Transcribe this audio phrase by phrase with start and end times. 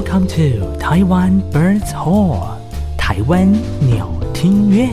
[0.00, 2.56] Welcome to Taiwan Birds Hall，
[2.96, 4.88] 台湾鸟听院。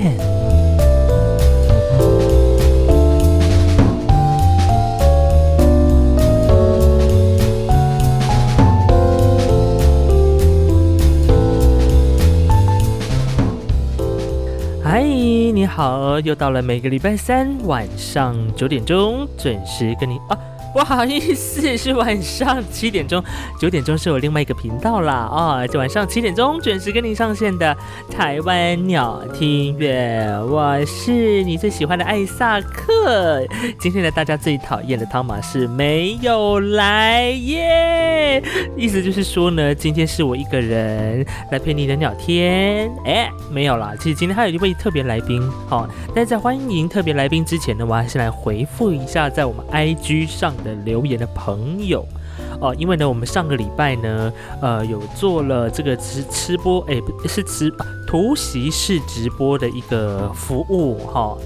[14.83, 20.37] 嗨，你好，又到了每个礼拜三晚上九点钟准时跟你啊。
[20.77, 23.23] 不好意思，是晚上七点钟，
[23.59, 25.65] 九点钟是我另外一个频道啦啊！
[25.65, 27.75] 就、晚上七点钟准时跟你上线的
[28.11, 33.43] 台湾鸟听乐，我是你最喜欢的艾萨克。
[33.79, 38.43] 今天的，大家最讨厌的汤马士没有来耶，
[38.75, 42.87] 意思就是说呢，今天是我一个人来陪你的聊天。
[43.03, 45.41] 哎，没有啦，其实今天还有一位特别来宾。
[45.67, 50.53] 好、哦，但在欢迎特别来宾之前呢，我还是来回复一下在我们 IG 上
[50.85, 52.05] 留言的朋友
[52.59, 57.71] 哦，因为呢，我们上个礼拜呢，呃，有做了这个直吃播，哎，是直
[58.07, 61.37] 突袭式直播的一个服务哈。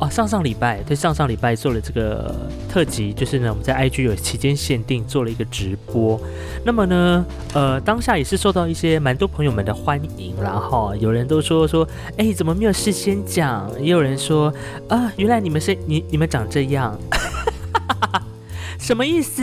[0.00, 2.34] 哦，上上礼拜对，上上礼拜做了这个
[2.68, 6.20] 特辑，就是呢，我们在 IG 有期间限定做了一个直播。
[6.64, 11.86] 那么呢，呃，当下也是受到一些蛮多朋友们的欢迎，然后有人都说说，
[12.18, 13.70] 哎，怎么没有事先讲？
[13.80, 14.52] 也有人说，
[14.88, 16.98] 啊，原来你们是你你们长这样。
[18.86, 19.42] 什么意思？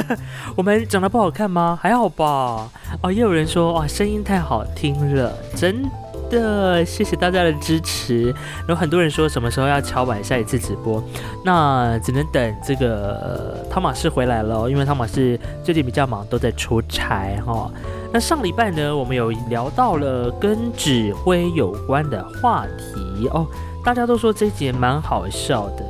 [0.56, 1.78] 我们长得不好看吗？
[1.82, 2.70] 还好吧。
[3.02, 5.84] 哦，也有人说哇，声音太好听了，真
[6.30, 8.34] 的，谢谢大家的支持。
[8.66, 11.04] 有很多人说什么时候要敲碗下一次直播，
[11.44, 17.70] 那只能等这个汤马士回来了，因为汤马士最近比较忙，都在出差哈。
[18.10, 23.46] 那上礼拜呢，我们有聊到了跟指挥有关的话题哦，
[23.84, 25.84] 大家都说这一集蛮好笑的。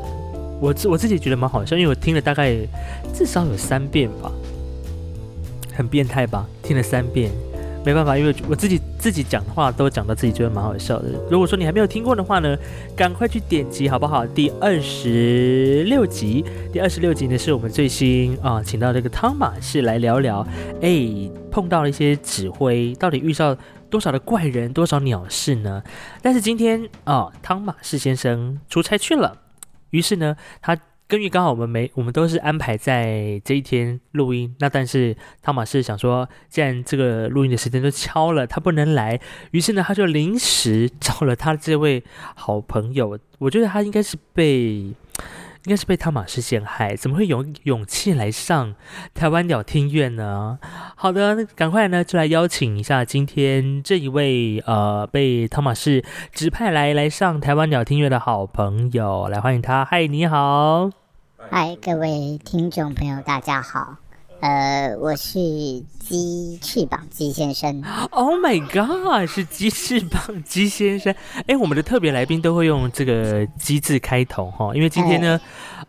[0.62, 2.56] 我自我自己觉得蛮好笑，因为我听了大概
[3.12, 4.30] 至少有三遍吧，
[5.74, 6.46] 很变态吧？
[6.62, 7.32] 听了三遍，
[7.84, 11.08] 没办法，因为我自己自己讲话都讲到自己觉得蛮好笑的。
[11.28, 12.56] 如果说你还没有听过的话呢，
[12.94, 14.24] 赶快去点击好不好？
[14.24, 20.46] 第二十六集，第二十六集呢是我们最新啊，请到这个汤马士来聊聊，
[20.80, 23.56] 哎，碰到了一些指挥，到底遇到
[23.90, 25.82] 多少的怪人，多少鸟事呢？
[26.22, 29.38] 但是今天啊，汤马士先生出差去了。
[29.92, 30.76] 于是呢，他
[31.06, 39.20] 根据刚好我们没我们都是安排在这一天录音，那但是汤马士想说，既然这个录音的时间都敲了，他不能来，
[39.52, 42.02] 于是呢，他就临时找了他这位
[42.34, 44.92] 好朋友，我觉得他应该是被。
[45.64, 48.74] 应该是被汤马士陷害，怎么会有勇气来上
[49.14, 50.58] 台湾鸟听乐呢？
[50.96, 59.84] 好的，那赶快呢就来邀请一下今天这一位呃被汤马士指派来来上台湾鸟听乐的好朋友，来欢迎他。
[59.84, 60.90] 嗨，你好。
[61.48, 63.98] 嗨，各位听众朋友，大家好。
[64.42, 65.38] 呃，我是
[66.00, 67.80] 鸡翅膀鸡先生。
[68.10, 71.14] Oh my god，是鸡翅膀鸡先生。
[71.46, 75.40] 哎，我们的特别来宾都会用这个“鸡”字开头哈，因为今天呢，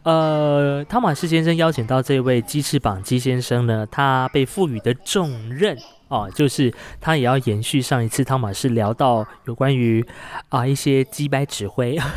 [0.03, 5.75] 呃，汤马士先生邀请到这位鸡翅膀鸡先生呢，他被赋予的重任
[6.09, 6.72] 哦，就是
[7.02, 10.06] 他也要延续上一次汤马士聊到有关于
[10.50, 11.97] 啊一些鸡掰指挥。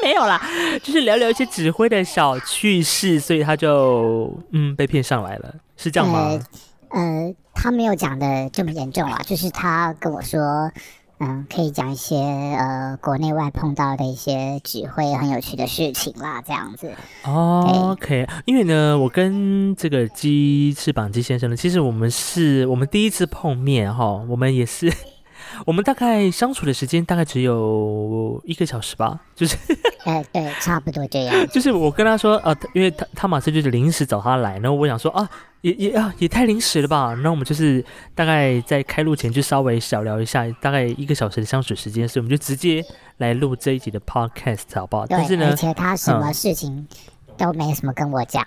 [0.00, 0.40] 没有啦，
[0.82, 6.38] 就是聊聊一些指挥的小趣事，所以他就嗯被骗上来了，是这样吗？
[6.90, 10.40] 呃，呃他没有讲的这么严重啊，就是他跟我说，
[11.18, 16.92] 嗯、呃，可以讲一些呃国内外碰到的一些指挥很有趣的事情啦，这样子。
[17.24, 24.92] 哦，OK，因为呢，我跟这个鸡翅膀鸡先生呢，其实我们是我们第一次碰面哈，我们也是。
[25.66, 29.56] 我们大概相处的时间大概只有一个小时吧，就是，
[30.04, 31.34] 哎，对，差不多这样。
[31.48, 35.28] 就是我跟他说，呃，因为他他马上就是临时找他来，然后我想说啊，
[35.60, 37.14] 也也啊也太临时了吧。
[37.22, 42.84] 那我们就是大概在开录前就稍微小聊一下，大概一个小时的相处时间，所以我们就直接
[43.18, 45.06] 来录这一集的 podcast 好不好？
[45.06, 46.86] 对，但是呢，而且他什么事情
[47.36, 48.44] 都没什么跟我讲，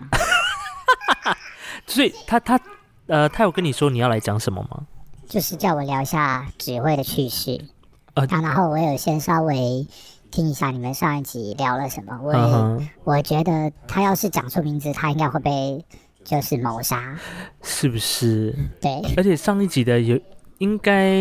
[1.25, 1.35] 嗯、
[1.87, 2.59] 所以他他
[3.08, 4.85] 呃，他有跟你说你要来讲什么吗？
[5.27, 7.66] 就是叫我聊一下指挥的趣事，
[8.13, 9.87] 啊，然后我有先稍微
[10.31, 12.87] 听一下你们上一集聊了什么，我、uh-huh.
[13.03, 15.83] 我觉得他要是讲出名字，他应该会被
[16.23, 17.17] 就是谋杀，
[17.63, 18.55] 是不是？
[18.81, 20.19] 对，而且上一集的有
[20.59, 21.11] 应该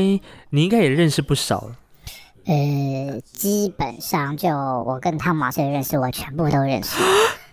[0.51, 1.71] 你应该也认识不少，
[2.45, 6.97] 呃，基本上就我跟汤马斯的认识，我全部都认识。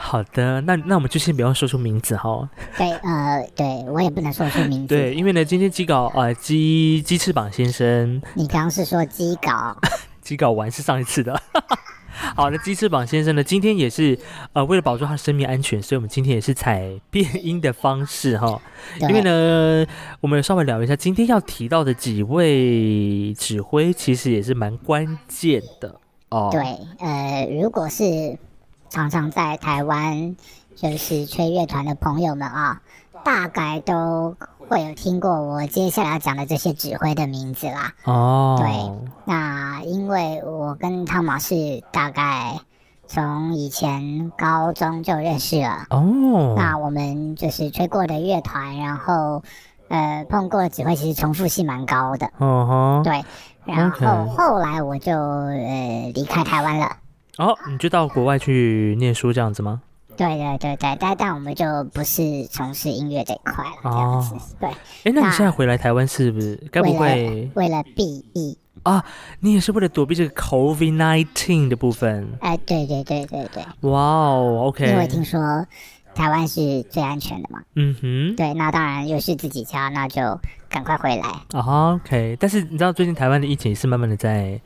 [0.00, 2.48] 好的，那那我们就先不要说出名字哈。
[2.78, 4.94] 对，呃，对我也不能说出名字。
[4.94, 9.76] 对，因为呢，今天鸡稿呃鸡鸡翅膀先生，你刚刚是说鸡稿？
[10.22, 11.38] 鸡稿完是上一次的。
[12.34, 13.42] 好，那鸡翅膀先生呢？
[13.44, 14.18] 今天也是
[14.52, 18.60] 呃，为了保住他的生命安全，所以我们今天也是采变音的方式哈。
[19.00, 19.86] 因为呢，
[20.20, 26.48] 我们稍微聊一下，今天要提到的几位指挥，其实也是蛮关键的哦。
[26.50, 26.62] 对，
[26.98, 28.38] 呃，如果是
[28.88, 30.36] 常常在台湾
[30.74, 32.80] 就是吹乐团的朋友们啊，
[33.24, 34.36] 大概都。
[34.68, 37.94] 会有听过我接下来要讲的这些指挥的名字啦。
[38.04, 42.60] 哦，对，那因为我跟汤马士大概
[43.06, 45.86] 从以前高中就认识了。
[45.88, 49.42] 哦，那我们就是吹过的乐团，然后
[49.88, 52.30] 呃碰过的指挥，其实重复性蛮高的。
[52.36, 53.24] 哦，对，
[53.64, 56.94] 然后后来我就呃离开台湾了。
[57.38, 59.80] 哦，你就到国外去念书这样子吗？
[60.16, 61.64] 对对对对，但但我们就
[61.94, 64.34] 不是从事音乐这一块了，这样子。
[64.34, 64.68] 哦、对，
[65.04, 66.56] 哎，那你现在回来台湾是不是？
[66.72, 69.04] 该不会为了避疫啊？
[69.38, 72.28] 你也是为了躲避这个 COVID nineteen 的部分？
[72.40, 73.64] 哎，对对对对对。
[73.88, 74.88] 哇哦，OK。
[74.88, 75.64] 因为听说
[76.16, 77.62] 台湾是最安全的嘛。
[77.76, 78.34] 嗯哼。
[78.34, 80.20] 对，那当然又是自己家，那就
[80.68, 81.28] 赶快回来。
[81.52, 82.36] 啊，OK。
[82.40, 84.60] 但是你知道最近台湾的疫情是慢慢的在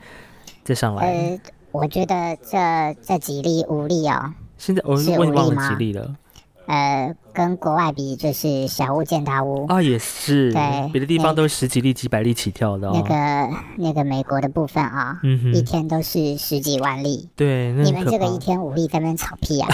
[0.64, 1.06] 在上来。
[1.06, 1.38] 呃，
[1.72, 4.34] 我觉得这这几例五例哦。
[4.58, 6.14] 现在我是问你忘了几例了？
[6.66, 10.52] 呃，跟国外比就是小巫见大巫啊，也是。
[10.52, 12.90] 对，别的地方都是十几例、几百例起跳的。
[12.93, 17.29] 那个那个美国的部分啊，嗯哼，一天都是十几万例。
[17.34, 19.69] 对，你们这个一天五例在那边吵屁啊！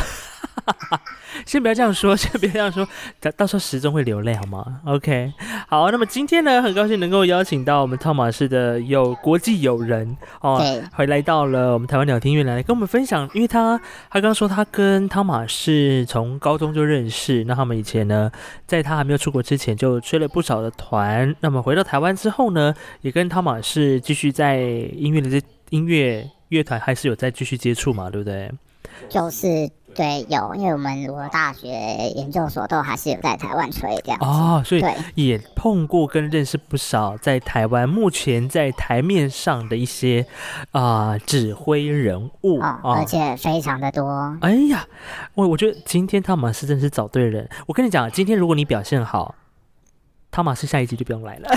[1.46, 2.86] 先不要这样说， 先不要这样说，
[3.20, 5.32] 到到时候时钟会流泪好吗？OK，
[5.68, 13.78] 好，那么今天呢，很高兴能够邀请到我们汤马士的有国际友人哦，对回来到了我们台湾鸟厅院来跟我们分享，因为他
[14.10, 18.30] 他刚刚说他跟汤马士从高中就认识，那他们以前呢，
[18.66, 28.52] 在他还没有出国之前就吹了不少的团，那么回到台湾之后呢，也跟汤马士继续在音乐的这音乐乐团还是有在继续接触嘛，对不对？
[29.08, 29.68] 就是。
[29.94, 31.68] 对，有，因为我们我大学
[32.14, 40.24] 研究所都还是有在台湾吹这样哦，所以也碰过跟认识不少在台湾目前在台面上的一些
[40.70, 44.36] 啊、呃、指挥人物啊、哦，而且非常的多。
[44.40, 44.86] 哎呀，
[45.34, 47.48] 我我觉得今天汤马斯真是找对人。
[47.66, 49.34] 我跟你讲，今天如果你表现好，
[50.30, 51.48] 汤马斯下一集就不用来了。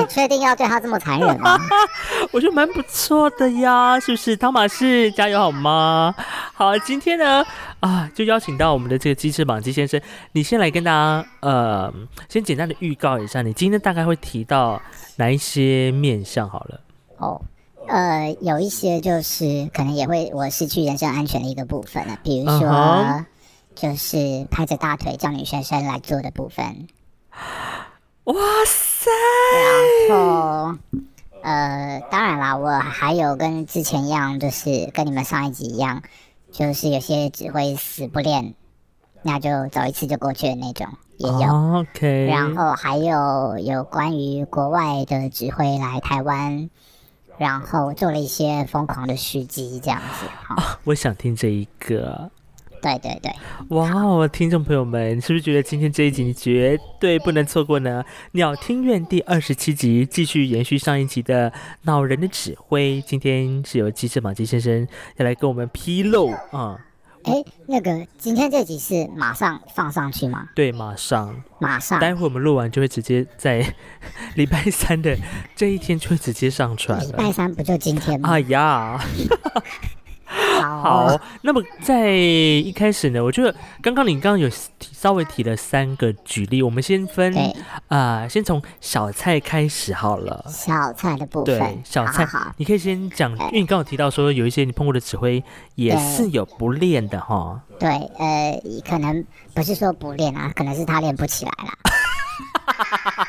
[0.00, 1.58] 你确定要对他这么残忍吗？
[2.32, 4.36] 我觉得蛮不错的呀，是不是？
[4.36, 6.14] 汤马士加油好吗？
[6.52, 7.44] 好，今天呢
[7.80, 10.00] 啊，就邀请到我们的这个鸡翅膀鸡先生，
[10.32, 11.92] 你先来跟大家呃，
[12.28, 14.80] 先简单的预告一下，你今天大概会提到
[15.16, 16.80] 哪一些面相好了？
[17.18, 17.40] 哦，
[17.88, 23.24] 呃，有一些就是可能也会我失去人身安全的一个部分了，比如说、uh huh.
[23.74, 26.88] 就是拍着大腿叫女学生来做的部分。
[28.24, 28.34] 哇
[28.66, 29.10] 塞！
[30.08, 30.74] 然后，
[31.42, 36.02] 呃，当然啦，我还有跟之前一样，就是跟你们上一集一样，
[36.50, 38.54] 就是有些只会死不练，
[39.22, 40.86] 那就走一次就过去的那种
[41.18, 41.80] 也有。
[41.80, 42.24] OK。
[42.24, 46.70] 然后还有有关于国外的指挥来台湾，
[47.36, 50.26] 然后做了一些疯狂的事迹这样子。
[50.48, 52.30] 啊，我想听这一个。
[52.84, 53.32] 对对对，
[53.68, 58.04] 哇哦，听众朋友们，是不是觉得今天这一集你绝对不能错过呢？
[58.32, 61.50] 鸟听院第二十七集继续延续上一集的
[61.84, 64.86] 恼人的指挥，今天是由鸡翅膀鸡先生
[65.16, 66.78] 要来跟我们披露啊。
[67.22, 70.50] 哎，那个今天这集是马上放上去吗？
[70.54, 73.66] 对，马上，马上，待会我们录完就会直接在
[74.36, 75.16] 礼拜三的
[75.56, 77.04] 这一天就会直接上传了。
[77.06, 78.28] 礼拜三不就今天吗？
[78.28, 79.02] 哎呀。
[80.68, 84.48] 好，那么在一开始呢，我觉得刚刚你刚刚有
[84.80, 87.36] 稍微提了三个举例，我们先分
[87.88, 90.44] 啊、呃，先从小菜开始好了。
[90.48, 95.42] 小菜的部分，对，小菜，好好好，你可以先讲，因为你刚刚有提到说有一些你碰过的指挥
[95.74, 97.60] 也是有不练的哈。
[97.78, 101.70] 对，呃，可能不是说不练啊，可能是他练不起来了。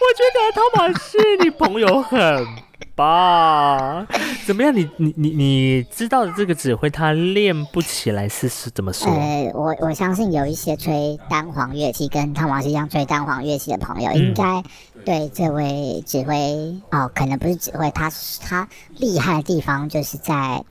[0.00, 2.67] 我觉得汤玛士你朋友很。
[2.98, 4.04] 吧，
[4.44, 4.74] 怎么样？
[4.74, 9.08] 你你你你知道的这个指挥他练不起来是是怎么说？
[9.12, 14.64] 呃，我我相信有一些吹单簧乐器跟汤玛士一样吹单簧乐器的朋友，嗯、应该
[15.04, 20.64] 对这位指挥哦，可能不是指挥，他他厉害的地方就是在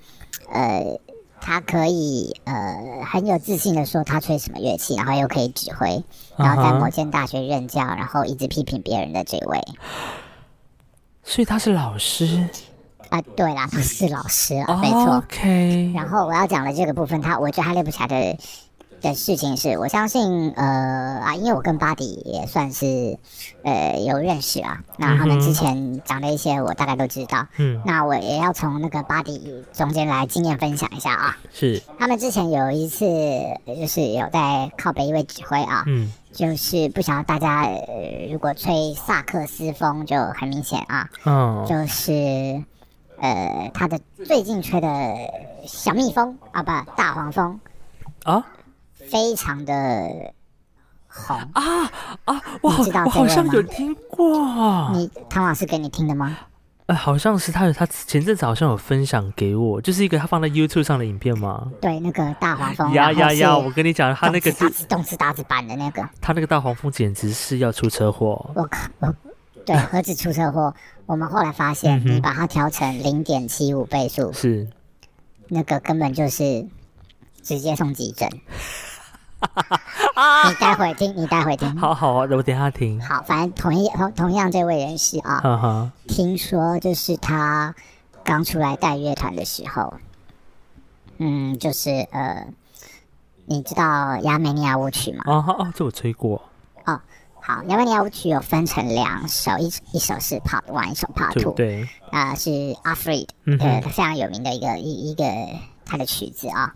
[0.52, 1.00] 呃，
[1.40, 6.04] 他可以呃很有自信的说他吹什么乐器，然后又可以指挥，
[6.36, 9.62] 然后在某间大学任教，然后一直批评别人的这位。
[11.28, 12.48] 所以他是老师
[13.10, 15.18] 啊，对啦，他是老师啊，没错。
[15.18, 15.92] OK。
[15.94, 18.38] 然后我要讲的这个部分，他我觉得他练不起来的
[19.02, 23.20] 的事情是，我相信，呃啊，因为我跟巴迪也算是，
[23.64, 24.80] 呃，有认识啊。
[24.98, 27.46] 那他们之前讲的一些，我大概都知道。
[27.58, 27.82] 嗯。
[27.86, 31.38] 那我也要从那个巴迪中间来经验分享一下啊。
[31.54, 31.84] 是。
[32.00, 33.06] 他们之前有一次，
[33.66, 35.84] 就是有在靠北一位指挥啊。
[35.88, 36.12] 嗯。
[36.38, 41.10] 就是不晓得大家，呃，如果吹萨克斯风就很明显啊。
[41.26, 41.66] 嗯。
[41.68, 42.64] 就是，
[43.20, 44.88] 呃，他的最近吹的
[45.66, 47.60] 小蜜蜂啊，不，大黄蜂。
[48.24, 48.46] 啊。
[49.10, 49.74] 非常的
[51.08, 51.92] 红啊
[52.26, 52.42] 啊！
[52.62, 54.92] 我好，我好像有听过。
[54.92, 56.38] 你唐老师给你听的吗？
[56.88, 61.70] 呃，好像是他有，他前阵子好像有分享给我，就是一个他放在 YouTube 上的影片吗？
[61.82, 62.94] 对，那个大黄蜂。
[62.94, 63.58] 呀呀呀！
[63.58, 66.02] 我跟你讲，他那个是动次打次版的那个。
[66.22, 68.50] 他那个大黄蜂简直是要出车祸！
[68.56, 69.14] 我靠！
[69.66, 70.74] 对，何止出车祸？
[71.06, 74.66] 我们后来发现，你把它调成零点七五倍速，是
[75.50, 76.66] 那个根本就是
[77.44, 78.30] 直接送急诊。
[80.50, 81.78] 你待会听，你待会听。
[81.78, 83.00] 好好，我等下听。
[83.02, 87.76] 好，反正同一同同样这位人士啊，呵呵听说就是他
[88.24, 89.94] 刚出来带乐团的时候，
[91.18, 92.48] 嗯，就是呃，
[93.46, 95.24] 你知道亚美尼亚舞曲吗？
[95.28, 96.42] 哦哦，这我吹过。
[96.86, 97.00] 哦，
[97.40, 101.54] 好，亚美尼亚舞曲有分成两首，一一首是 Part One，一首 Part Two。
[101.54, 102.50] 对，啊、呃，是
[102.84, 103.28] Afraid，
[103.60, 105.24] 呃，非常有名的一个一一个
[105.86, 106.74] 他的曲子啊。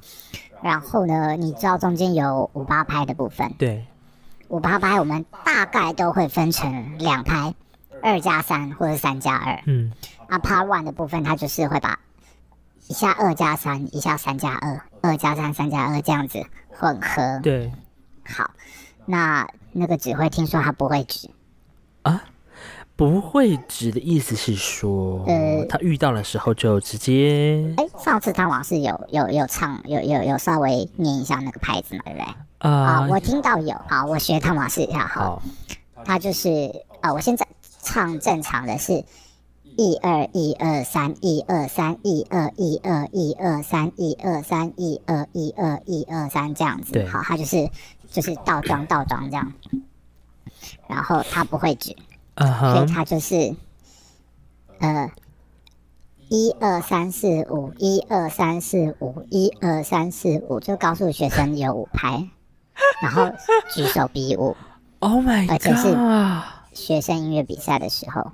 [0.62, 3.54] 然后呢，你知道中间有五八拍的部分。
[3.58, 3.86] 对，
[4.48, 7.54] 五八拍我们大概都会分成两拍，
[8.02, 9.62] 二加三或者三加二。
[9.66, 9.92] 嗯，
[10.28, 12.00] 啊，Part One 的部分，它就是会把
[12.88, 17.40] 一下二加三，一下三加二，二加三，三加二这样子混合。
[17.42, 17.72] 对，
[18.24, 18.52] 好，
[19.06, 21.30] 那那个指挥听说他不会指
[22.04, 22.24] 啊。
[23.02, 27.74] 不会指的意思是说，呃，他遇到的时候就直接。
[27.78, 32.28] 哎，上次汤老师有有有唱，有有有稍微念一下那个拍子嘛，对不对？
[32.60, 35.42] 啊，我听到有，好，我学汤老师一下，好。
[36.06, 37.48] 他就是啊，我现在
[37.82, 39.04] 唱正常的是，
[39.78, 46.92] 一二一二三一二三一二一二一二三一二三一二一二一二三这样子。
[46.92, 47.68] 对，好，他就是
[48.12, 49.52] 就是倒装倒装这样，
[50.88, 51.96] 然后他不会指。
[52.36, 52.76] Uh.
[52.76, 53.56] 所以他就是，
[54.80, 55.12] 呃，
[56.30, 62.30] 一二三四五，一二三四五，一二三四五，就告诉学生有五拍，
[63.04, 63.30] 然后
[63.74, 64.56] 举手比武。
[65.00, 65.52] Oh my god！
[65.52, 65.98] 而且是
[66.74, 68.32] 学生音乐比赛的时候，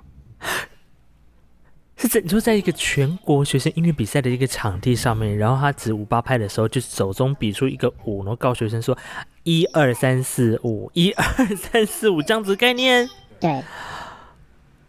[1.96, 8.96] 是在你说在一个全国学生音乐比赛的一个场地上面，然后他指五八拍的时候，就手中比出一个五，然后告诉学生说
[9.42, 13.08] 一二三四五，一二三四五这样子概念。
[13.40, 13.64] 对，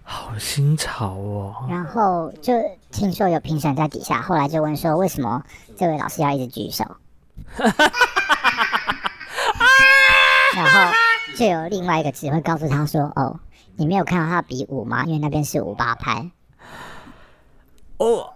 [0.03, 1.67] 好新潮哦！
[1.69, 2.53] 然后就
[2.91, 5.43] 听说有评审在底下，后来就问说，为什么
[5.77, 6.83] 这位老师要一直举手？
[10.55, 10.91] 然后
[11.37, 13.39] 就有另外一个指挥告诉他说：“哦，
[13.75, 15.05] 你没有看到他比五吗？
[15.05, 16.31] 因为那边是五八拍。”
[17.97, 18.33] 哦，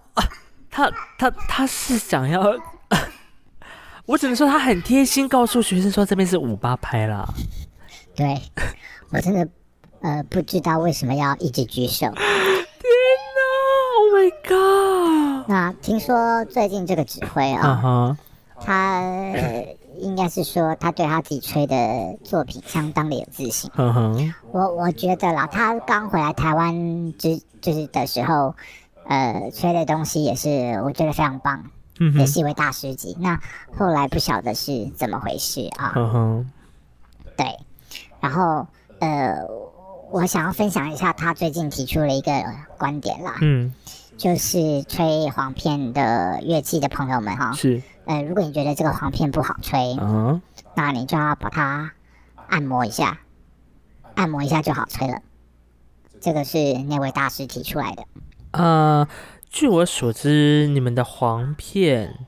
[0.70, 2.55] 他他他是想要，
[4.05, 7.27] 我只能说他很贴心，告诉学生说这边是五八拍啦。
[8.15, 8.39] 对，
[9.10, 9.50] 我真的。
[10.03, 12.07] 呃，不知道为什么要一直举手。
[12.12, 12.91] 天
[13.33, 13.39] 哪
[13.98, 15.50] ！Oh my god！
[15.50, 18.17] 那听说最近这个指挥啊，uh huh.
[18.60, 23.72] 他、呃、应该是说他对他自己吹的作品相当的有自信。
[23.77, 24.33] Uh huh.
[24.51, 28.55] 我我觉得啦，他刚回来台湾之就是的时候，
[29.07, 31.63] 呃，吹的东西也是我觉得非常棒
[32.00, 32.19] ，uh.
[32.19, 33.15] 也是一位大师级。
[33.22, 33.39] 那
[33.77, 35.93] 后来不晓得是怎么回事啊？
[35.95, 37.38] 嗯哼、uh，huh.
[37.38, 37.60] 对，
[38.19, 38.67] 然后
[39.00, 39.62] 呃。
[40.13, 42.32] 我想要分享一下他最近提出了一个
[42.77, 43.74] 观点啦，嗯，
[44.15, 50.39] 就是吹簧片的乐器的朋友们哈，是，呃，如果你觉得这个簧片不好吹，嗯，
[50.75, 51.93] 那你就要把它
[52.48, 53.22] 按摩一下，
[54.13, 55.17] 按摩一下就好吹了。
[56.22, 58.03] 这个是那位大师提出来的。
[58.51, 59.08] 呃，
[59.50, 62.27] 据我所知，你们的簧片，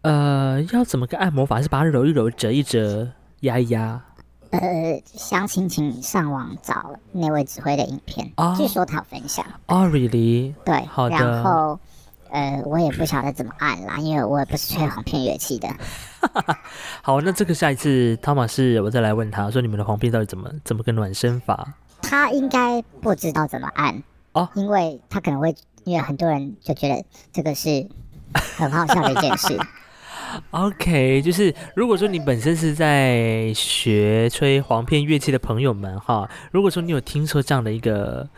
[0.00, 1.60] 呃，要怎么个按摩法？
[1.60, 3.10] 是把它揉一揉、折一折、
[3.40, 4.06] 压一压？
[4.50, 9.44] 呃，详情请上网找那位指挥的影片，哦、据说他有分享。
[9.66, 10.52] 哦，really？
[10.64, 11.16] 对，好的。
[11.16, 11.78] 然后，
[12.30, 15.68] 呃，我也不晓得怎么按啦，因为我也不是吹簧片乐器的。
[17.00, 21.74] 好，那这个下一次汤马士我再来问他说，你们的簧片到底怎么怎么个暖身法？
[22.02, 24.02] 他应该不知道怎么按
[24.32, 25.54] 哦，因为他可能会，
[25.84, 27.88] 因为很多人就觉得这个是
[28.56, 29.56] 很好笑的一件事。
[30.50, 38.28] OK，就是如果说你本身是在学吹簧片乐器的朋友们哈，如果说你有听说这样的一个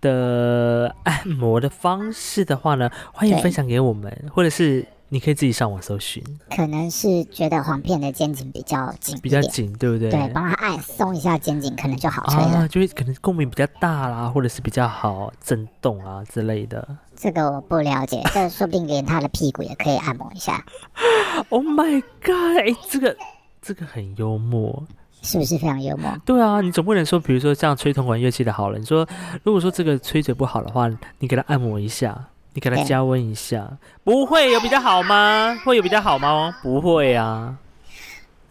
[0.00, 6.22] 的按摩的方式的话呢，欢迎分享给我们，或者是你可以自己上网搜寻。
[6.50, 10.10] 可能是觉得簧片的肩颈比较紧，比较紧，对不对？
[10.10, 12.58] 对，帮他按松一下肩颈，可能就好吹了。
[12.58, 16.96] 啊，就会可能共鸣比较大啦，或者是比较好震动啊之类的。
[17.16, 20.64] 这个我不了解，这说不定连他的屁股也可以按摩一下。
[21.48, 22.58] Oh my god！
[22.58, 23.16] 哎，这个
[23.60, 24.84] 这个很幽默，
[25.22, 26.10] 是不是非常幽默？
[26.24, 29.06] 对啊，你总不能说，比如说像吹铜管乐器的好了，你说
[29.42, 32.28] 如果说这个吹嘴不好的话，你给他按摩一下。
[32.54, 35.60] 你给他加温一下，不会有比较好吗？
[35.62, 36.56] 会有比较好吗？
[36.62, 37.54] 不会啊，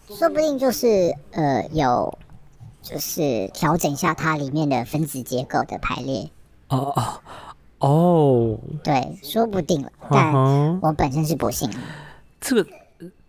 [0.08, 2.16] 说不定就是呃有，
[2.84, 6.30] 就是调整一下它里面的分子结构的排列。
[6.68, 7.20] 哦哦
[7.88, 10.34] 哦，对，说不定了，但
[10.82, 11.70] 我本身是不信。
[12.42, 12.70] 这个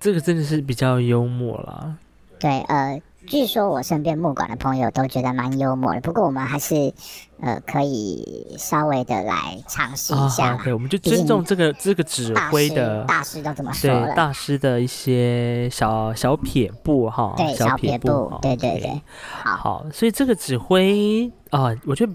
[0.00, 1.96] 这个真的是比较幽默啦。
[2.38, 3.00] 对，呃。
[3.28, 6.92] 据说我身边木管的朋友都觉得蛮幽默的，不过我们还是
[7.40, 10.56] 呃可以稍微的来尝试一下。
[10.62, 19.02] 对，我们就尊重这个这个指挥的大师都怎么说了，对大师的一些小小撇步哈，对小撇步，对对对，
[19.42, 22.12] 好，好，所以这个指挥啊，我觉得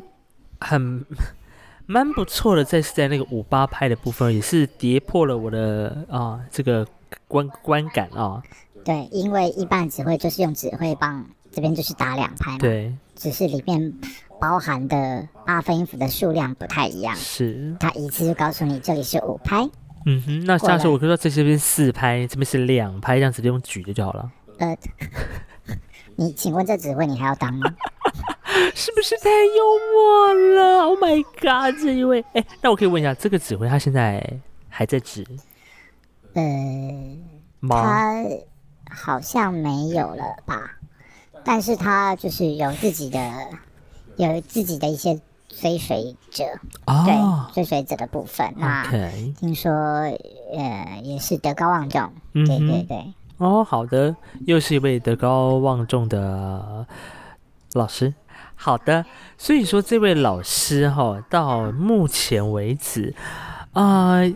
[0.61, 1.05] 很
[1.91, 6.87] 蛮不错的，在是在那个五八拍的部分，也是跌破了我的啊这个
[7.27, 8.41] 观观感啊。
[8.85, 12.57] 对，因为一般指挥就是用指挥棒，这边就是打两拍嘛。
[12.59, 13.93] 对，只是里面
[14.39, 17.13] 包含的八分音符的数量不太一样。
[17.17, 19.69] 是，他一次就告诉你这里是五拍。
[20.05, 24.31] 嗯哼，那下次我就说这边四拍，这边是两拍，这样直接用举的就好了。
[24.59, 24.77] 呃，
[26.15, 27.69] 你请问这指挥你还要当吗？
[28.75, 31.81] 是不是太幽默了？Oh my god！
[31.81, 34.21] 这一位，哎，那我可以问一下，这个指挥他现在
[34.69, 35.25] 还在指？
[36.33, 36.41] 呃，
[37.69, 38.23] 他。
[38.93, 40.77] 好像没有了吧，
[41.45, 43.17] 但是他就是有自己的，
[44.17, 45.17] 有自己的一些
[45.47, 46.43] 追随者，
[46.87, 48.53] 哦、对追随者的部分。
[48.57, 53.13] 那 Okay 听说，呃，也是德高望重，嗯、对对对。
[53.37, 54.13] 哦，好的，
[54.45, 56.85] 又是一位德高望重的
[57.71, 58.13] 老师。
[58.63, 59.03] 好的，
[59.39, 63.11] 所以说这位老师哈、哦，到目前为止，
[63.73, 64.33] 啊、呃，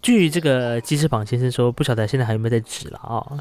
[0.00, 3.38] 据这个鸡翅膀先生说，不晓得现在还有没有在指了啊、哦？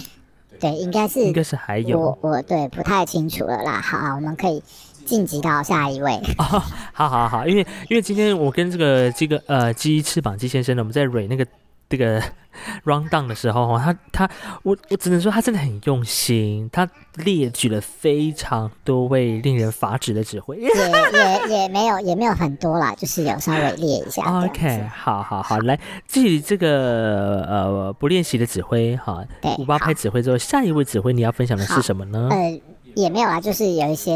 [0.60, 3.80] 对，应该是应该是还有我我对不太清楚了啦。
[3.80, 4.62] 好，我们可以
[5.06, 6.20] 晋级到下一位。
[6.38, 11.48] 哦，好好好，因为因为今天我跟这个这个呃鸡翅膀鸡先生呢，我们在蕊那个。
[11.90, 12.22] 这个
[12.86, 14.30] round down 的时候，他他
[14.64, 24.24] 我我只能说他真的很用心，他列举了非常多位令人发指的指挥，也也也没有也没有很多啦，就是有稍微列一下。
[24.46, 29.26] OK，好好好，来至于这个呃不练习的指挥哈，
[29.58, 32.30] 五八拍指挥之后，下一位指挥你要分享的是什么呢？
[32.32, 32.62] 呃，
[32.96, 34.14] 也没有啊，就是有一些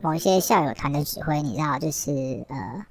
[0.00, 2.86] 某一些校友团的指挥，你知道，就是呃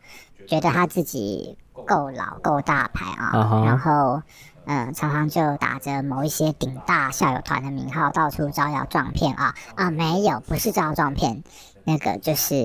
[0.47, 1.57] 觉得他自己。
[1.85, 3.65] 够老够大牌啊，uh.
[3.65, 4.21] 然后
[4.65, 9.91] 嗯、呃，常常就打着某一些顶大校友团的名号，到处招摇撞骗啊啊！
[9.91, 11.43] 没有，不是招摇撞骗，
[11.83, 12.55] 那个就是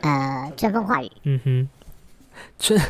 [0.00, 1.10] 呃，春风化雨。
[1.24, 1.68] 嗯哼，
[2.58, 2.80] 春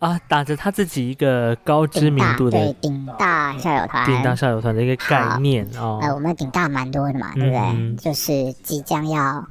[0.00, 5.80] 啊，打着他自己一个高知名度的对顶大校友团，顶大校友团的一个概念啊。
[5.80, 7.58] 哦、呃，我们顶大蛮多的嘛，对不对？
[7.58, 9.46] 嗯、就是即将要。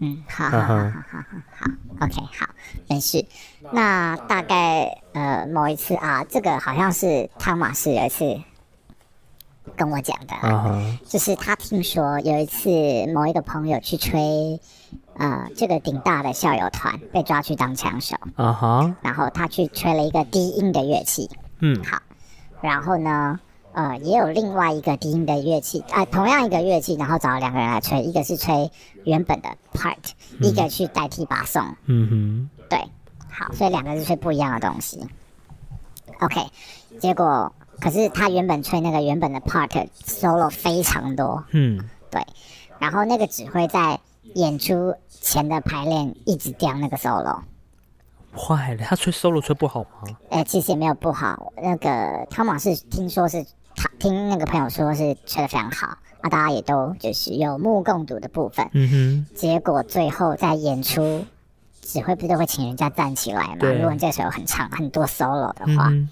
[0.00, 1.66] 嗯，好好好好好好
[2.00, 2.46] ，OK，好，
[2.88, 3.26] 没事。
[3.72, 8.40] 那大概呃某一次啊，这个好像是汤马士有一次
[9.76, 10.98] 跟我讲的，uh huh.
[11.04, 12.70] 就是他听说有一次
[13.12, 14.60] 某一个朋友去吹
[15.14, 21.98] 呃这个顶大的校友团被抓去当枪手，啊哈、然后他去吹了一个低音的乐器，嗯，好，
[22.60, 23.40] 然后呢？
[23.78, 28.72] 呃，也有另外一个低音的乐器，啊、呃，同样一个乐器，然后找了两个人来吹，一个是吹
[29.04, 29.94] 原本的 part，、
[30.32, 31.62] 嗯、一个去代替把送。
[31.84, 32.80] 嗯哼，对，
[33.30, 35.06] 好，所以两个是吹不一样的东西。
[36.18, 36.40] OK，
[36.98, 41.44] 结果可是他原本吹那个原本的 part solo 非常多。
[41.52, 42.20] 嗯，对，
[42.80, 44.00] 然后那个指挥在
[44.34, 47.42] 演出前的排练一直掉那个 solo。
[48.34, 50.18] 坏了，他吹 solo 吹不好吗？
[50.30, 53.46] 呃，其实也没有不好，那个汤马是听说是。
[53.80, 55.86] 他听那个朋友说是吹得非常好
[56.20, 58.68] 啊，大家也都就是有目共睹的部分。
[58.72, 59.26] 嗯哼。
[59.36, 61.24] 结果最后在演出，
[61.80, 63.68] 指挥不都会请人家站起来嘛？
[63.70, 66.10] 如果你这时候很长很多 solo 的话，嗯、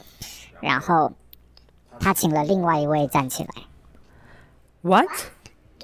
[0.61, 1.12] 然后
[1.98, 3.50] 他请了另外一位站起来。
[4.83, 5.09] What？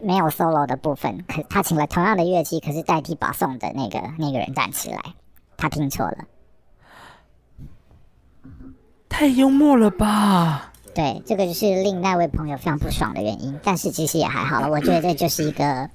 [0.01, 5.01] 没有 solo 的部分，可他请了同样的乐器，可是代替把送的那个那个人站起来，
[5.57, 6.19] 他听错了。
[9.09, 10.72] 太幽默了吧！
[10.95, 14.69] 对，这个就是令那位朋友非常不爽的原因，但是其实也还好了。
[14.69, 15.89] 我觉得这就是一个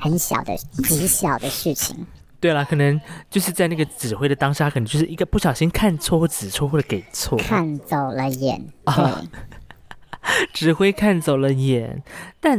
[0.00, 2.06] 很小的、极小的事情。
[2.40, 8.64] 对啦，可能就是在那个指挥的当下，可能就是一个不小心看错或指错或者给错，看走了眼。
[8.84, 9.20] 啊，
[10.54, 12.02] 指挥看走了眼，
[12.40, 12.58] 但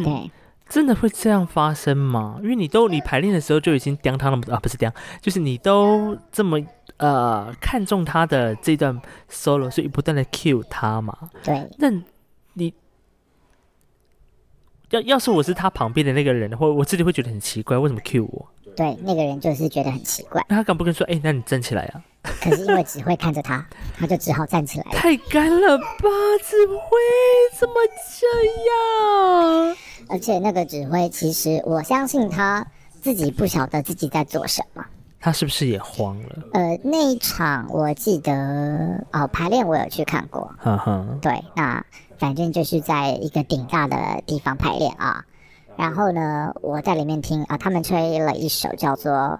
[0.69, 2.37] 真的会这样发生吗？
[2.41, 6.59] 因为你都你排练的时候就已经刁他那么啊，不是刁，就是你都这么
[6.97, 11.17] 呃看中他的这段 solo，所以不断的 cue 他嘛。
[11.43, 11.89] 对，那
[12.53, 12.73] 你。
[14.91, 18.49] 要要是我是他旁边的那个人，或我自己会觉得很奇怪，为什么 cue 我？
[18.75, 20.43] 对，那个人就是觉得很奇怪。
[20.49, 21.05] 那他敢不敢说？
[21.05, 22.01] 哎、欸，那你站起来啊！
[22.41, 23.63] 可是因为只会看着他，
[23.99, 24.85] 他就只好站起来。
[24.91, 25.85] 太干了吧，
[26.43, 26.75] 指挥
[27.53, 27.75] 怎么
[28.19, 28.25] 这
[29.67, 29.77] 样？
[30.09, 32.65] 而且那个指挥，其实我相信他
[33.01, 34.85] 自己不晓得自己在做什么。
[35.21, 36.43] 他是不是也慌了？
[36.53, 40.51] 呃，那一场我记得哦，排练我有去看过。
[40.57, 41.05] 哈哈。
[41.21, 41.85] 对，那。
[42.17, 45.23] 反正就是在一个顶大的地方排练啊，
[45.77, 49.39] 然后呢，我在里面听啊，他们吹了一首叫做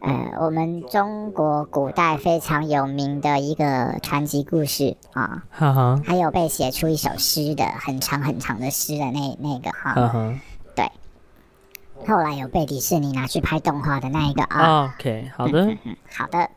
[0.00, 10.34] 呃，我们中国古代非常有名的一个传奇故事啊，哈哈，还有被写出一首诗的很长很长的诗的那那个哈，哈哈，
[10.74, 10.90] 对，
[12.06, 16.50] 后来有被迪士尼拿去拍动画的那一个啊，OK，好的，嗯， 好的，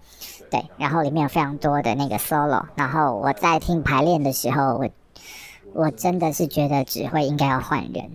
[0.51, 4.89] 对，然后里面有非常多的那个 solo，然后我在听排练的时候，我。
[5.71, 8.09] 我真的是觉得指挥应该要换人。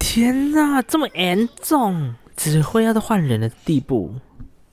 [0.00, 4.14] 天哪，这么严重，指挥要到换人的地步？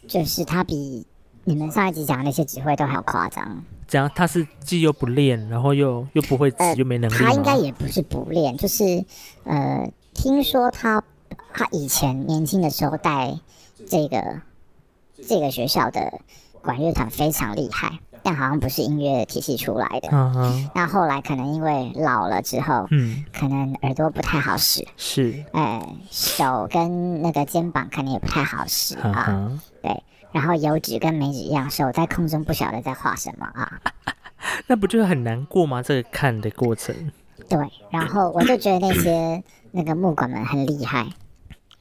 [0.07, 1.05] 就是他比
[1.45, 3.63] 你们上一集讲的那些指挥都还要夸张。
[3.87, 7.15] 这样他是既又不练，然后又又不会指，又没能力。
[7.15, 9.05] 他应该也不是不练，就是
[9.43, 11.03] 呃，听说他
[11.53, 13.39] 他以前年轻的时候带
[13.87, 14.41] 这个
[15.27, 16.19] 这个学校的
[16.61, 17.99] 管乐团非常厉害。
[18.23, 20.69] 但好像不是音乐体系出来的，嗯哼。
[20.73, 29.51] 那后来可能因为老了之后，嗯，可能耳朵不太好使，是，呃，手跟那个肩膀可能也不太好使啊。
[29.81, 33.79] 对，然后油脂跟没指一样，手在空中不晓得在画什么啊。
[34.67, 35.81] 那不就是很难过吗？
[35.83, 36.95] 这个看的过程。
[37.49, 37.59] 对，
[37.89, 41.05] 然后我就觉得那些那个木管们很厉害。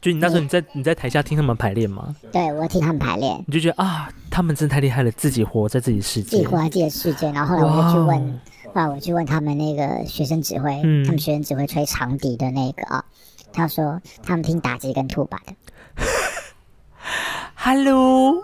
[0.02, 2.12] 就你那时候你在你在台下听他们排练吗？
[2.32, 7.30] 对，我听他们排练，你就觉得啊，他们真的太厉害了，自己活在自己世界，自己活在自己的世界。
[7.30, 13.04] 然后后来我就去问，后来我去问他们那个学生指挥，嗯、他们学生指挥吹长笛的那个啊，
[13.52, 15.54] 他说他们听打击跟吐把的。
[17.54, 18.42] Hello，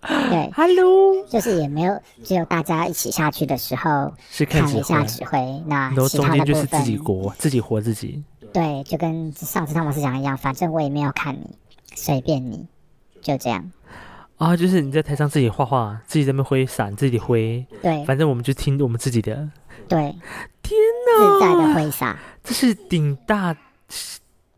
[0.00, 4.14] 对，Hello，就是也没有，只有大家一起下去的时候
[4.48, 8.24] 看了一下指挥，那其他的部分就是自己活，自己活自己。
[8.52, 11.56] 对，就跟上次汤玛斯讲一样，反正我也没有看你，
[11.94, 12.66] 随便你，
[13.20, 13.70] 就这样。
[14.38, 17.66] 啊，就是你在台上自己画画，自己在那挥伞，自己挥。
[17.82, 19.48] 对，反正我们就听我们自己的。
[19.88, 20.14] 对，
[20.62, 22.18] 天哪，自在的挥洒。
[22.44, 23.56] 这是顶大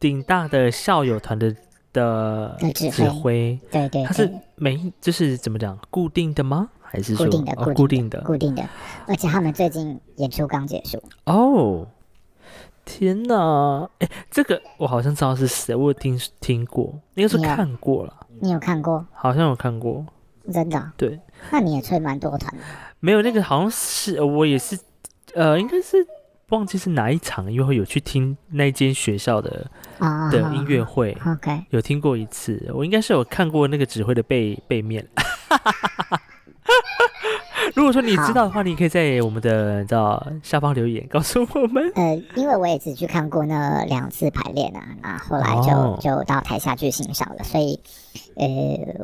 [0.01, 1.55] 顶大的校友团的
[1.93, 3.59] 的指挥。
[3.71, 6.69] 对对，他是没，就是怎么讲，固定的吗？
[6.81, 7.53] 还是说固定的？
[7.57, 8.69] 哦，固定的，固定的。
[9.07, 11.01] 而且他们最近演出刚结束。
[11.27, 11.87] 哦。
[12.89, 18.27] 天呐，哎，这个我好像知道是谁，我有听听过，应该是看过了。
[18.41, 19.07] 你有看过？
[19.13, 20.07] 好像有看过，
[20.51, 20.93] 真的？
[20.97, 21.21] 对。
[21.51, 22.59] 那你也吹蛮多团的。
[23.01, 24.79] 没有那个，好像是我也是，
[25.35, 25.99] 呃，应该是
[26.49, 29.71] 忘记是哪一场，因为有去听那间学校的
[30.33, 32.71] 的音乐会，OK，有听过一次。
[32.75, 35.07] 我应该是有看过那个指挥的背背面。
[37.77, 41.93] 如果说你知道的话，你可以在我们的知道下方留言告诉我们。
[41.95, 47.79] 呃，因为我也只去看过那两次排练啊，那后来就、哦、就到台下去欣赏了，所以
[48.35, 48.47] 呃，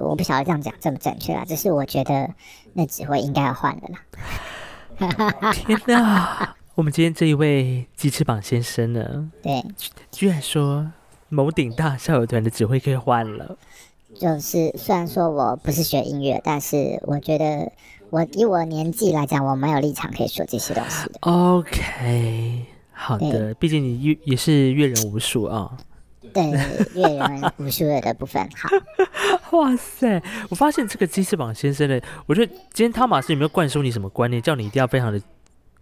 [0.02, 2.30] 我不晓得这样讲正不正确啊，只是我觉得
[2.72, 3.82] 那指挥应该要换了
[4.98, 5.52] 啦。
[5.52, 6.54] 天哪！
[6.74, 9.30] 我们今天这一位鸡翅膀先生呢？
[9.42, 9.64] 对，
[10.10, 10.90] 居然说
[11.28, 13.56] 某顶大校友团的指挥可以换了。
[14.14, 17.72] 就是虽然说我不是学音乐，但是我觉得。
[18.14, 21.18] 我以我年纪来讲，我没有立场可以说这些东西的。
[21.22, 25.76] OK，好的，毕竟你阅也是阅人无数啊。
[26.32, 26.44] 对，
[26.94, 28.48] 阅人无数的部分。
[28.54, 28.68] 好，
[29.58, 30.22] 哇塞！
[30.48, 35.20] 我发现这个鸡翅膀先生呢，我觉得今天汤马斯有没有灌输你什么观念，叫你一定要非常的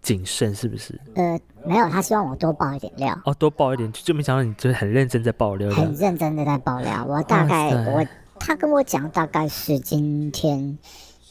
[0.01, 0.99] 谨慎，是不是？
[1.13, 3.15] 呃，没有，他希望我多爆一点料。
[3.25, 5.69] 哦，多爆一点，就没想到你就是很认真在爆料。
[5.69, 7.05] 很认真的在爆料。
[7.07, 8.03] 我大概我
[8.39, 10.79] 他跟我讲，大概是今天。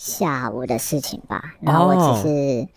[0.05, 2.69] 下午的事情吧，然后我只是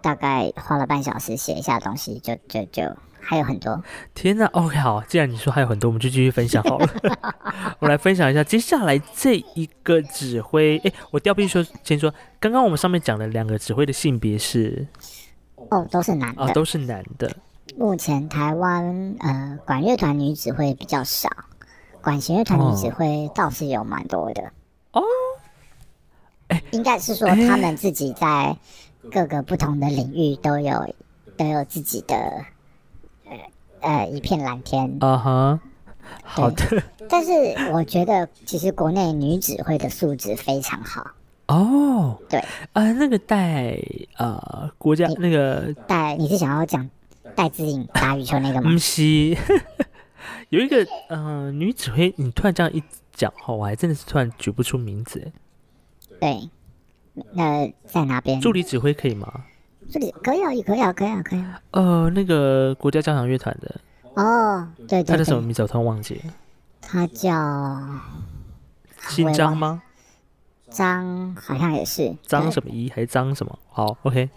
[0.00, 2.82] 大概花了半小时写一下东西，就就就
[3.20, 3.80] 还有很多。
[4.14, 6.88] 天哪，OK，好，既然你说还有很多，我们就继续分享好了。
[7.78, 10.76] 我来分享一下接下来这一个指挥。
[10.78, 14.88] 哎，我调必说先说，刚刚我们上面讲的两个指挥的性别是，
[15.70, 17.30] 哦，都是男的，哦，都是男的。
[17.76, 21.30] 目前台湾呃管乐团女指挥比较少。
[22.02, 24.42] 管弦乐团女指挥倒是有蛮多的
[24.90, 25.00] 哦。
[26.52, 28.54] 哎，应该是说他们自己在
[29.10, 30.94] 各个不同的领域都有
[31.36, 32.14] 都有自己的
[33.24, 33.38] 呃
[33.80, 34.98] 呃一片蓝天。
[35.00, 35.60] 啊哈，
[36.22, 36.82] 好的。
[37.08, 37.32] 但是
[37.72, 41.12] 我觉得其实国内女指挥的素质非常好。
[41.48, 42.38] 哦，对，
[42.72, 43.78] 啊，那个戴
[44.18, 46.88] 呃国家那个戴，你是想要讲
[47.34, 48.70] 戴资颖打羽球那个吗？
[48.70, 49.02] 不是，
[50.50, 55.32] 有一个呃女指挥，你突然这样一讲哈，我还真的是突然举不出名字。
[56.22, 56.48] 对，
[57.32, 58.40] 那在哪边？
[58.40, 59.26] 助理指挥可以吗？
[59.90, 61.60] 助理可以啊，也可以啊，可以啊，可以啊。
[61.72, 63.80] 呃，那个国家交响乐团的
[64.14, 65.62] 哦，对对，他叫什么名字？
[65.62, 66.32] 我突然忘记了。
[66.80, 67.88] 他叫
[69.08, 69.82] 姓张吗？
[70.70, 73.58] 张好像也是张什么一还是张什么？
[73.68, 74.30] 好，OK。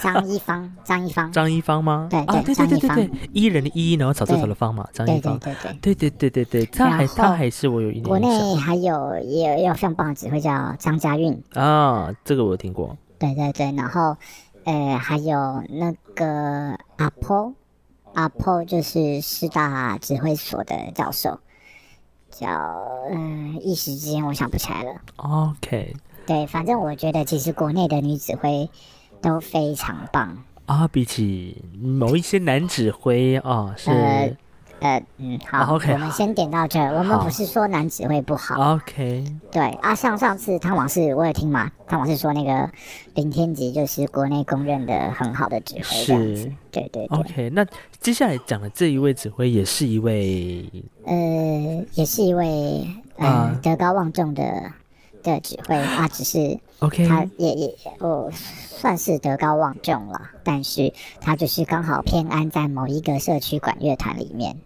[0.00, 2.08] 张一芳，张一芳，张一芳吗？
[2.10, 5.38] 对对对对对，伊人的一，然后草字头的芳嘛，张一芳。
[5.40, 5.54] 对
[5.94, 8.04] 对对对对对，他还他还是我有一点。
[8.04, 12.96] 国内还有也有非常棒的指挥叫张家韵啊，这个我有听过。
[13.18, 14.16] 对对对，然后
[14.64, 17.52] 呃还有那个阿婆，
[18.14, 21.40] 阿婆就是师大指挥所的教授。
[22.34, 22.48] 叫
[23.10, 25.02] 嗯，一时之间我想不起来了。
[25.16, 25.94] OK，
[26.26, 28.70] 对，反正我觉得其实国内的女指挥
[29.22, 30.36] 都非常棒。
[30.66, 34.36] 啊，比起某一些男指挥啊，是呃，
[34.80, 36.92] 呃嗯，好，OK，我们先点到这儿。
[36.96, 42.70] 我们不是说男指挥不好，OK，对啊，像上次汤王士我有听嘛，汤王士说那个
[43.14, 46.14] 林天吉就是国内公认的很好的指挥，是，
[46.70, 47.66] 对对对，OK，那
[48.00, 50.64] 接下来讲的这一位指挥也是一位。
[51.04, 54.42] 呃，也是一位呃德高望重的
[55.22, 64.56] 的指挥他，只是 OK，他也也哦算是德高望重了，但是他就是刚好偏安在某一个社区管乐团里面。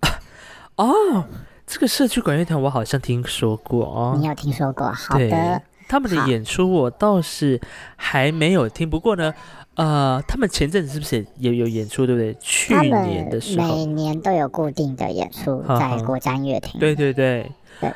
[0.76, 1.24] 哦，
[1.66, 4.90] 这个社区管乐团我好像听说过哦，你有听说过？
[4.92, 7.60] 好的，他们的演出我倒是
[7.96, 9.34] 还没有听，不过呢。
[9.74, 12.36] 呃，他们前阵子是不是也有有演出，对不对？
[12.42, 16.78] 去年的时候，每年都有固定的演出在国家音乐厅。
[16.78, 17.50] 对对对。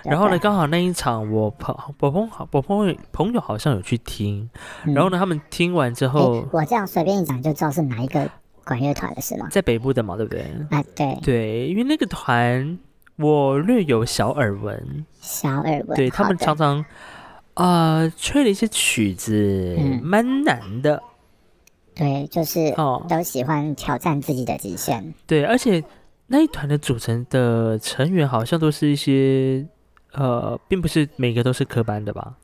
[0.05, 4.49] 然后呢，刚好那一场我朋我朋好我朋友朋友好像有去听，
[4.85, 8.29] 然后呢，他们听完之后，我这样随便一讲就知道是哪一个
[8.65, 9.49] 管乐团的是吗？
[9.51, 10.43] 在北部的嘛，对不对？
[10.71, 12.79] 啊，对对，因为那个团
[13.17, 15.97] 我略有小耳闻，小耳闻。
[15.97, 16.85] 对他们常常
[17.55, 21.03] 啊吹了一些曲子，蛮难的。
[21.95, 22.75] 对，就是
[23.09, 24.99] 都喜欢挑战自己的极限。
[24.99, 25.05] 哦。
[25.27, 25.83] 对，而且
[26.27, 29.67] 那一团的组成的成员好像都是一些，
[30.13, 32.35] 呃，并不是每个都是科班的吧？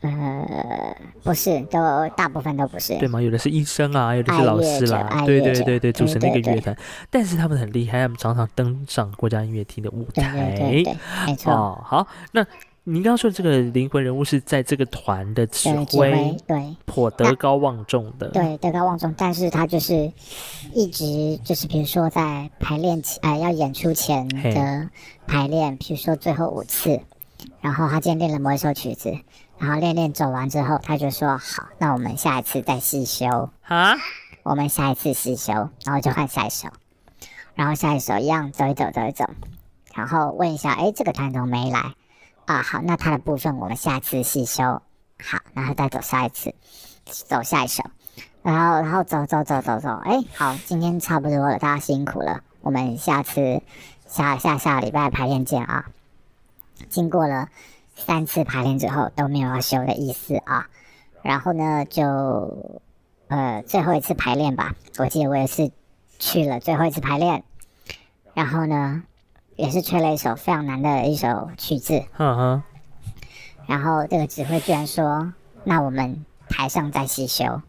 [0.00, 1.78] 呃，不是，都
[2.16, 2.98] 大部分都不是。
[2.98, 3.20] 对吗？
[3.20, 5.22] 有的是医生啊，有的是老师啦。
[5.26, 6.76] 对对对对，组成那个乐团，
[7.10, 10.56] 但是他们很厉害，他们常常登上国家音乐厅的舞台。
[10.56, 11.52] 对对对，没错。
[11.52, 12.44] 哦，好，那。
[12.92, 20.12] 您刚刚说的这个灵魂人物是在这个团的指挥，对，颇德高望重的，对，德高望重，但是他就是
[20.74, 24.90] 一直就是，比如说在排练前，哎、呃，要演出前的
[25.28, 27.00] 排练，比如说最后五次，
[27.60, 29.16] 然后他今天练了某一首曲子，
[29.56, 33.50] 然后练练走完之后，他就说好，那我们下一次再细修。
[33.68, 33.94] 啊，
[34.42, 35.52] 我们下一次细修，
[35.84, 36.68] 然后就换下一首，
[37.54, 39.26] 然后下一首一样走一走走一走，
[39.94, 41.94] 然后问一下，哎，这个团怎么没来？
[42.50, 44.82] 啊，好，那他的部分我们下次细修。
[45.22, 46.52] 好，然后再走下一次，
[47.04, 47.84] 走下一首，
[48.42, 53.62] 然后然后走走走走走，哎，好，今天差不多了，大家辛苦了，我们下次
[54.04, 55.86] 下下下礼拜排练见啊。
[56.88, 57.48] 经过了
[57.94, 60.66] 三次排练之后都没有要修的意思啊，
[61.22, 62.02] 然后呢就
[63.28, 65.70] 呃最后一次排练吧，我记得我也是
[66.18, 67.44] 去了最后一次排练，
[68.34, 69.04] 然后呢。
[69.60, 72.62] 也是吹了一首非常难的一首曲子，嗯哼。
[73.66, 77.60] 然后这个指挥居然说：“那我们台上再细修，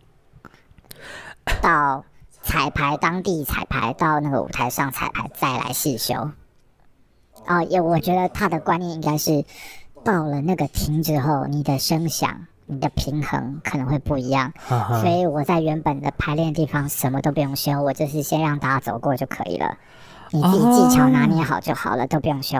[1.61, 2.05] 到
[2.41, 6.31] 彩排当地彩排，到那个舞台上彩排再来细修。”
[7.45, 9.43] 哦，也我觉得他的观念应该是
[10.05, 14.53] 到了那个厅之后，你的声响、你的平衡可能会不一样。
[15.01, 19.77] 所以我在原本的排练地方什么都不用修，我就是先让大家走过就可以了。
[20.31, 22.57] 你自己技巧拿捏好就好了，哦、都不用修，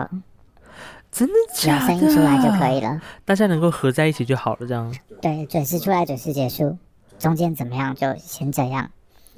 [1.10, 1.86] 真的假的？
[1.86, 4.94] 声音出来就可以了，大家能够合在一起就好了，这样。
[5.20, 6.76] 对，准时出来，准时结束，
[7.18, 8.90] 中间怎么样就先这样。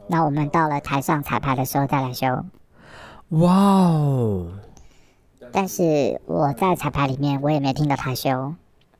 [0.09, 2.45] 那我们到了台上彩排的时候再来修。
[3.31, 4.49] 哇哦！
[5.53, 8.55] 但是我在彩排里面我也没听到他修，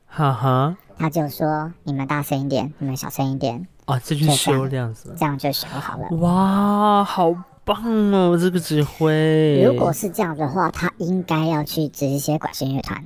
[0.07, 0.77] 哈哈。
[0.97, 6.07] 他就说：“你们大声一点，你们小声一点。”哦，这就修这样子，这样就修好了。
[6.17, 7.35] 哇，好。
[7.65, 9.63] 棒哦，这个指挥。
[9.63, 13.03] 如果是这样的话，他应该要去指一些管弦乐团，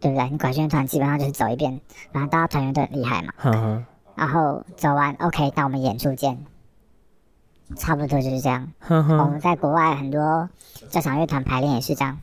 [0.00, 0.30] 对不对？
[0.30, 1.80] 你管弦乐团基本上就是走一遍，
[2.12, 3.32] 反正大家团员都很厉害嘛。
[3.36, 6.38] 呵呵然后走完，OK，那我们演出见。
[7.76, 8.72] 差不多就是这样。
[8.88, 10.48] 我们在国外很多
[10.88, 12.16] 交响乐团排练也是这样。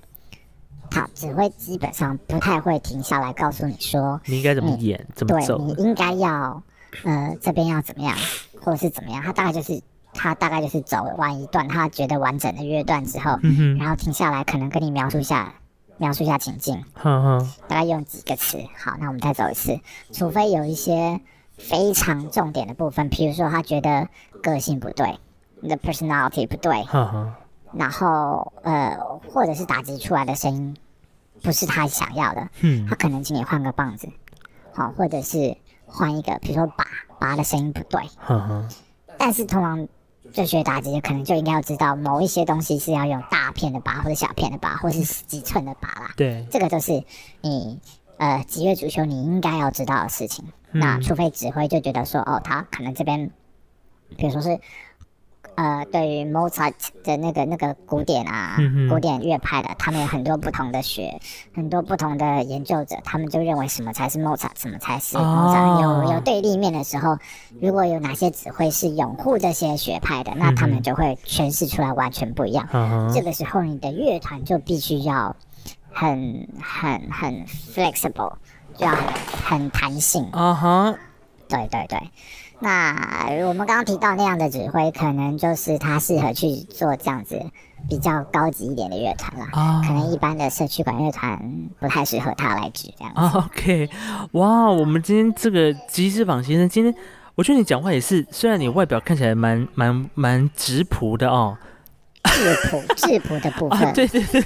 [0.89, 5.57] 他指挥基本上不太会停下来告诉你说你应该怎么演，怎么走。
[5.57, 6.63] 对，你应该要
[7.03, 8.15] 呃这边要怎么样，
[8.61, 9.21] 或者是怎么样。
[9.21, 9.81] 他大概就是
[10.13, 15.54] 他大概就是走完一段他觉得完整的乐段之后，嗯、哼然后停下来可能跟你描述一下
[15.97, 16.84] 描述一下情境。
[17.67, 18.58] 大概用几个词。
[18.78, 19.80] 好，那我们再走一次。
[20.12, 21.19] 除非有一些
[21.58, 24.08] 非常重点的部分，譬如说他觉得
[24.41, 25.19] 个性不对，
[25.62, 26.86] 你的 personality 不对。
[27.73, 28.95] 然后呃，
[29.32, 30.78] 或者是打击出来的声音
[31.41, 34.08] 不是他想要的，嗯，他可能请你换个棒子，
[34.73, 36.86] 好，或者是换一个，比如说拔
[37.19, 38.67] 拔的声音不对，呵呵
[39.17, 39.88] 但是通常
[40.33, 47.03] 就学打击的可能就应该要知道某一些东西是要用大片的靶或者小片的靶，或是几寸的靶啦，对，这个就是
[47.39, 47.79] 你
[48.17, 50.43] 呃职业足球你应该要知道的事情。
[50.71, 53.31] 嗯、那除非指挥就觉得说哦，他可能这边，
[54.17, 54.59] 比如说是。
[55.55, 61.19] 呃，对于 Mozart 的那个那个古典啊，嗯、古典乐派的，他们有很多不同的学，
[61.53, 65.23] 很多不同的研究者，他们就认为什么才是 Mozart，什么才是 Mozart。
[65.23, 67.17] 哦、有有对立面的时候，
[67.61, 72.67] 如果有哪些指挥是拥护这些学派的，那他们就会诠释出来完全不一样。
[72.73, 75.35] 嗯、这个时候，你的乐团就必须要
[75.91, 78.33] 很很很 flexible，
[78.75, 80.27] 就要很很弹性。
[80.31, 80.97] 啊哈、uh，huh、
[81.47, 82.09] 对对对。
[82.63, 87.38] 那我们刚刚提到那样的指挥，可能就是他适合去做这样子
[87.89, 89.45] 比较高级一点的乐团了。
[89.52, 89.86] 啊，oh.
[89.86, 91.38] 可能一般的社区管乐团
[91.78, 93.19] 不太适合他来指这样子。
[93.19, 93.89] Oh, OK，
[94.32, 96.95] 哇，我们今天这个机智榜先生，今天
[97.36, 101.58] 我觉得你讲话也是，虽然你外表看起来蛮蛮蛮质朴的哦，
[102.23, 104.41] 质朴质朴的部分， 啊、对对对，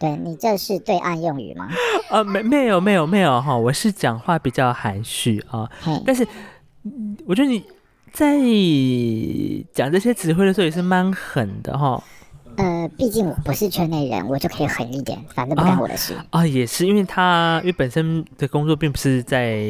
[0.00, 1.68] 对你这是对岸用语吗？
[2.10, 5.70] 啊，没没有没有没有哈，我是讲话比较含蓄啊.
[6.04, 6.26] 但是。
[7.26, 7.62] 我觉得你
[8.12, 8.36] 在
[9.72, 12.02] 讲这些指挥的时候也是蛮狠的哈。
[12.56, 16.12] 呃，毕竟我不是圈内人，我就可以狠一点，反正不干我的事。
[16.12, 19.64] 啊，啊，也是，因为他因为本身的工作并不是在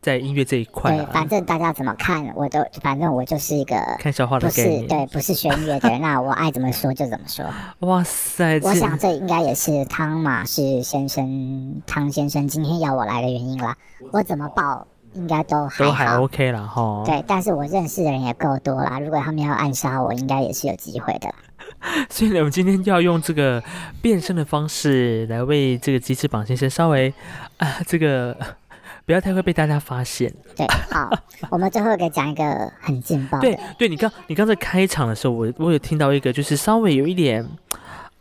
[0.00, 0.96] 在音乐这一块。
[0.96, 4.48] 对，反正大家怎么看，我都反正我就是一个看笑话的。
[4.48, 7.44] 不是，对，不是学音乐的人， 那我爱怎么说就怎么说。
[7.80, 8.58] 哇塞！
[8.62, 13.76] 我想这应该也是汤马士先生汤先生今天要我来的原因啦。
[14.10, 14.86] 我怎么报？
[15.14, 17.02] 应该都还都还 OK 了哈。
[17.04, 19.00] 对，但是我认识的人也够多啦。
[19.00, 21.28] 如果他们要暗杀我，应该也是有机会的。
[22.10, 23.62] 所以呢，我们今天就要用这个
[24.02, 27.12] 变身的方式来为这个鸡翅膀先生稍微
[27.58, 28.36] 啊，这个
[29.06, 30.32] 不要太会被大家发现。
[30.56, 31.10] 对，好，
[31.50, 33.42] 我们最后给讲一个很劲爆的。
[33.42, 37.48] 对对，你刚你刚才开场的时候，我我有听到一个，就是稍微有一点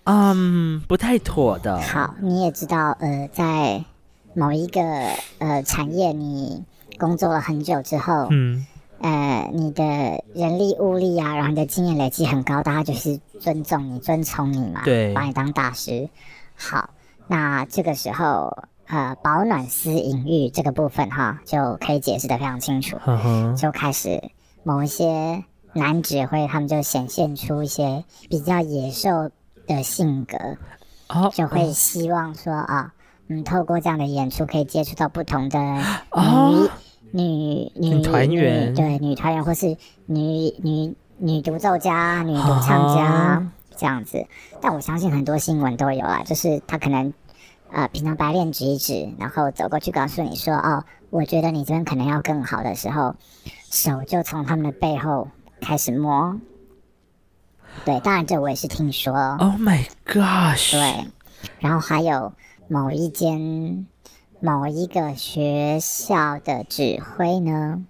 [0.06, 1.80] 嗯不太妥的。
[1.82, 3.84] 好，你也知道，呃，在
[4.34, 4.82] 某一个
[5.40, 6.64] 呃产业，你。
[7.00, 8.68] 工作了很久之后，嗯，
[9.00, 9.84] 呃，你的
[10.36, 16.10] 人力物力啊，然后你的经验累积很高，大家就是尊重你、尊崇你嘛，对，把你当大师。
[16.56, 16.90] 好，
[17.28, 22.98] 那这个时候，呃，保暖思隐喻这个部分哈，就可以解释的非常清楚。
[22.98, 24.32] 呵呵就开始
[24.64, 29.32] 某一些男指挥，他们就显现出一些比较野兽
[29.66, 30.38] 的性格，
[31.08, 32.94] 哦、就会希望说啊，
[33.30, 35.82] 嗯，透过这样的演出，可以接触到不同的女。
[36.12, 36.70] 哦
[37.12, 44.28] 女女团员对女团员或是女女女独奏家、女独唱家、啊、这样子，
[44.62, 47.14] 但我相信很多新闻都有啊，就是他可能
[47.72, 53.16] 呃平常白练指一指，然后走过去告诉你说哦，我觉得你这边可能要更好的时候，
[53.72, 55.28] 手就从他们的背后
[55.62, 56.40] 开始摸。
[57.86, 59.14] 对，当然这我也是听说。
[59.40, 60.72] Oh my gosh！
[60.72, 61.08] 对，
[61.60, 62.34] 然后还有
[62.68, 63.88] 某一间。
[64.42, 67.84] 某一个学校的指挥呢，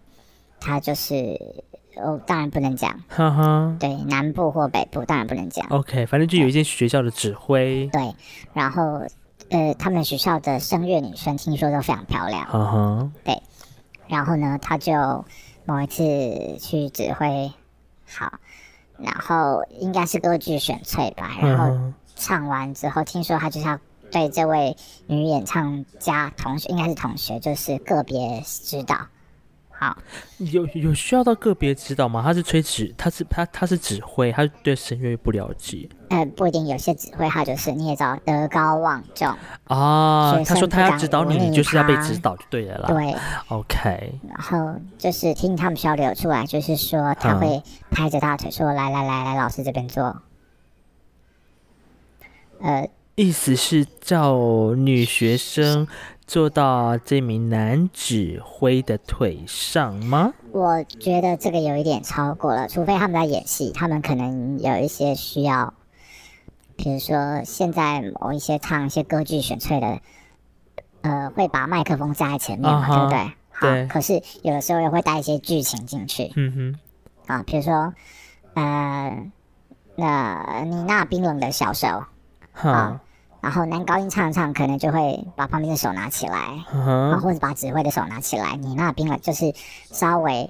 [0.59, 1.63] 他就是
[1.95, 5.67] 哦，当然不能讲，哈哈对，南部或北部当然不能讲。
[5.69, 7.87] OK，反正就有一间学校的指挥。
[7.93, 8.15] 对，
[8.53, 9.03] 然后
[9.49, 12.45] 呃，他们学校的声乐女生听说都非常漂亮。
[12.45, 13.43] 呵呵对，
[14.07, 14.93] 然后呢，他就
[15.65, 16.03] 某一次
[16.59, 17.51] 去指挥，
[18.07, 18.39] 好，
[18.97, 23.79] 然后应该是歌剧选粹吧，然后唱完之后，听说他就是要。
[24.11, 24.75] 对这位
[25.07, 29.07] 女演唱家同学，应该是同学，就是个别指导，
[29.69, 29.97] 好，
[30.37, 32.21] 有有需要到个别指导吗？
[32.23, 35.87] 他是吹指，他是他他是指挥，他对声乐不了解。
[36.09, 39.27] 呃，不一定，有些指挥他就是你也知道德高望重
[39.65, 40.33] 啊。
[40.43, 42.87] 他说他要指导你，你就是要被指导就对了啦。
[42.87, 43.15] 对
[43.47, 44.19] ，OK。
[44.27, 47.61] 然后就是听他们交流出来，就是说他会
[47.91, 50.21] 拍着大腿说：“嗯、来来来来，老师这边坐。”
[52.61, 52.89] 呃，
[53.19, 55.87] 意思是叫女学生。
[56.25, 60.31] 坐到这名男指挥的腿上吗？
[60.51, 65.73] 我觉得这个有一点超过了，除非他们在演戏，他们可能有一些需要，
[66.77, 69.99] 比如说现在某一些唱一些歌剧选粹的，
[71.01, 73.17] 呃，会把麦克风架在前面嘛，uh huh, 对不对？
[73.49, 73.87] 好，对。
[73.87, 76.79] 可是有的时候也会带一些剧情进去，嗯哼。
[77.25, 77.91] 啊，比如说，
[78.53, 79.31] 呃，
[79.95, 82.03] 那你那冰冷的小手，
[82.53, 83.01] 啊。
[83.41, 87.19] 然后男高音唱唱，可能就会把旁边的手拿起来，uh huh.
[87.19, 88.55] 或者把指挥的手拿起来。
[88.57, 89.53] 你那边了就是
[89.91, 90.49] 稍微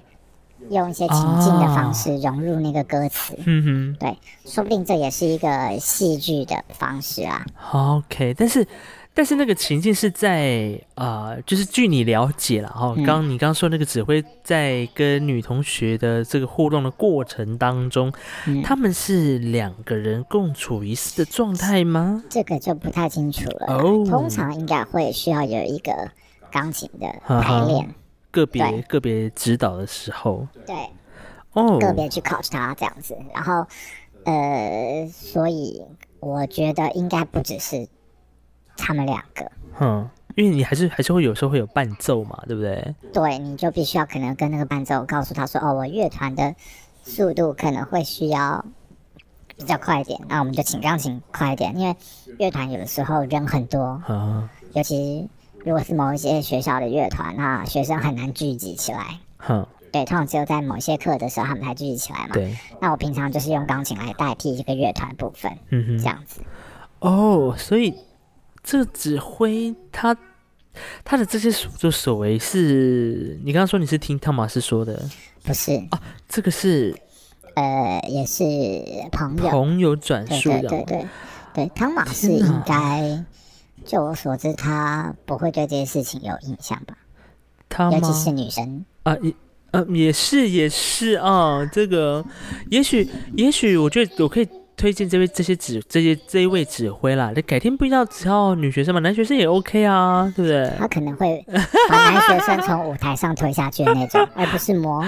[0.69, 3.35] 用一些情境的方式融入那个歌词。
[3.45, 3.97] 嗯哼、uh，huh.
[3.97, 7.45] 对，说不定这也是一个戏剧的方式啊。
[7.71, 8.67] OK，但是。
[9.11, 18.13] 但是那个情境是在啊、呃，就是据你了解了哈，刚、嗯、你刚刚说那个指挥在跟女同学的这个互动的过程当中，
[18.47, 22.23] 嗯、他们是两个人共处一室的状态吗？
[22.29, 23.75] 这个就不太清楚了。
[23.75, 25.91] 哦，通常应该会需要有一个
[26.49, 27.93] 钢琴的排练，
[28.31, 30.75] 个别个别指导的时候，对，
[31.51, 33.65] 哦，个别去 coach 他这样子，然后
[34.23, 35.83] 呃，所以
[36.21, 37.89] 我觉得应该不只是。
[38.79, 42.95] 他们两个，嗯，因为你还是还是会有时候会有伴奏嘛，对不对？
[43.13, 46.55] 对，你就必须要可能跟那个伴奏告诉他说，哦，我乐团的
[47.03, 48.63] 速度可能会需要
[49.57, 51.95] 比较快一点，那我们就请钢琴快一点，因为
[52.37, 55.27] 乐团有的时候人很多， 嗯，尤其
[55.65, 62.55] 如果是某一些学校的乐团，那学生很难聚集起来，嗯，对，通常只有在某些课的时候他们才聚集起来嘛，对。
[62.79, 66.41] 那我平常就是用钢琴来代替这个乐团部分，嗯哼，这样子。
[66.99, 67.93] 哦，所以。
[68.69, 70.15] 这个指挥他
[71.03, 75.09] 他的这些所作所为是你刚刚说你是听汤马斯说的？
[75.41, 76.95] 不是啊，这个是
[77.55, 78.43] 呃，也是
[79.11, 80.69] 朋友朋友转述的。
[80.69, 81.07] 对对对
[81.51, 83.25] 对，汤马斯应该，
[83.83, 86.95] 就我所知，他不会对这些事情有印象吧？
[87.69, 89.33] 他尤其是女生啊，也
[89.71, 92.23] 呃也是也是啊，这个
[92.69, 94.47] 也许也许我觉得我可以。
[94.79, 100.71] 推荐这位这些指这些这一位指挥啦，你改天不一定要只要女学生嘛，男学生也 OK 啊，对不对？
[100.79, 101.45] 他可能会
[101.89, 105.03] 把男学生从舞台上推下去的那种，而不是摸，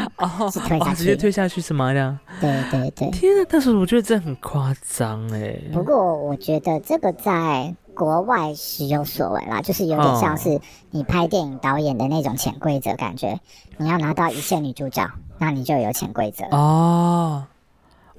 [0.51, 1.93] 是推下去，直接推下去是吗？
[1.93, 2.19] 这样？
[2.41, 3.09] 对对对。
[3.11, 5.55] 天啊，但是我觉得这很夸张哎。
[5.71, 10.59] 不过我觉得这个在国外时有所闻啦，就是有点像是
[10.89, 13.39] 你拍电影导演的那种潜规则感觉，
[13.77, 17.45] 你要拿到一线女主角，那你就有潜规则哦。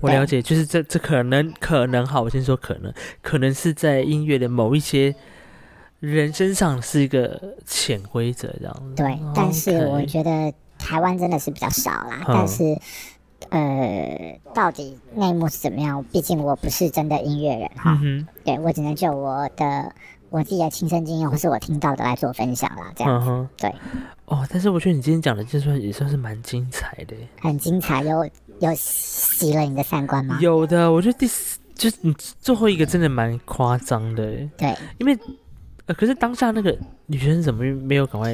[0.03, 2.92] 我了解，就是这这可能可能好，我先说可能，
[3.22, 5.14] 可能是在音乐的某一些
[6.00, 8.94] 人身上是一个潜规则这样子。
[8.96, 12.24] 对，但是我觉得台湾真的是比较少啦。
[12.26, 12.76] 嗯、但是，
[13.50, 16.05] 呃，到底内幕是怎么样？
[16.11, 17.96] 毕竟我不是真的音乐人哈。
[18.03, 19.94] 嗯、对，我只能就我的
[20.30, 22.92] 我自己的亲身经验或是我听到的来做分享啦。
[22.96, 23.72] 这样子，嗯、对。
[24.24, 28.28] 哦，但是我觉得你今天讲的就算也算是蛮精彩的，很精彩哟。
[28.62, 30.38] 有洗了你的三观吗？
[30.40, 34.24] 有的，我觉得第四就是你最后一个真的蛮夸张的。
[34.56, 35.18] 对，因为
[35.86, 38.32] 呃，可是当下那个女学生怎么没有赶快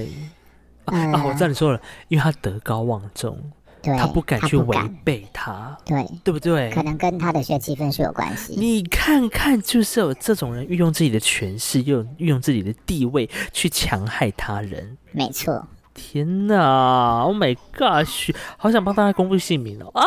[0.85, 0.93] 啊？
[0.93, 3.39] 呃、啊，我知道你说了，因为她德高望重，
[3.81, 6.71] 对，她不敢去违背他，对，对不对？
[6.73, 8.55] 可能跟她的学习分数有关系。
[8.55, 15.67] 你看看，就是有这种人运用自己的权势，又运用自己的地位去强害他人，没错。
[15.99, 19.91] 天呐，Oh my gosh，好想帮大家公布姓名哦！
[19.93, 20.05] 啊，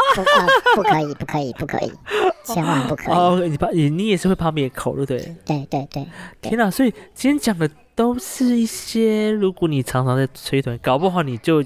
[0.73, 1.91] 不可以，不可以，不可以，
[2.45, 3.13] 千万不可以！
[3.13, 5.35] 哦，你怕你你也是会怕灭口，对不对？
[5.45, 6.07] 对对对。
[6.41, 11.61] 天呐，所以今天讲的都是一些，如果你常常在催团，搞不好你就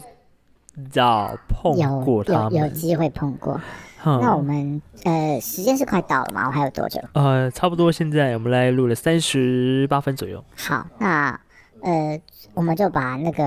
[0.90, 3.62] 早碰过他们，有有机会碰过。
[4.08, 6.48] 嗯、那我们呃，时间是快到了吗？
[6.48, 7.00] 我还有多久？
[7.14, 10.44] 呃，差不多，现在我们来录了三十八分左右。
[10.58, 11.40] 好，那
[11.84, 12.20] 呃。
[12.56, 13.43] 我们就把那个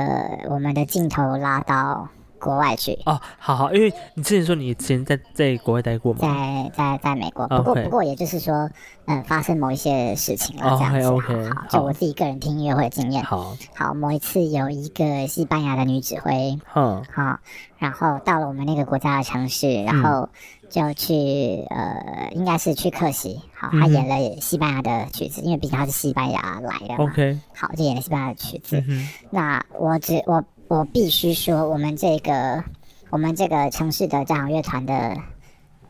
[0.50, 2.08] 我们的镜头拉到
[2.38, 6.18] 国外去哦，好好，因为你之前说你之前在在国外待过吗？
[6.20, 7.84] 在在在美国，不过 Okay.
[7.84, 8.70] 不过也就是说，
[9.06, 11.06] 嗯，发生某一些事情了这样子。
[11.06, 13.22] OK OK，好，就我自己个人听音乐会的经验。
[13.22, 17.38] 好，好，某一次有一个西班牙的女指挥，嗯，好，
[17.78, 20.28] 然后到了我们那个国家的城市，然后。
[20.70, 27.04] 就去呃，应该是去客席，好，她演了西班牙的曲子，嗯、因为毕竟她是西班牙来的嘛。
[27.10, 28.84] OK，好，就演了西班牙的曲子。
[28.86, 32.62] 嗯、那我只我我必须说，我们这个
[33.08, 35.16] 我们这个城市的交响乐团的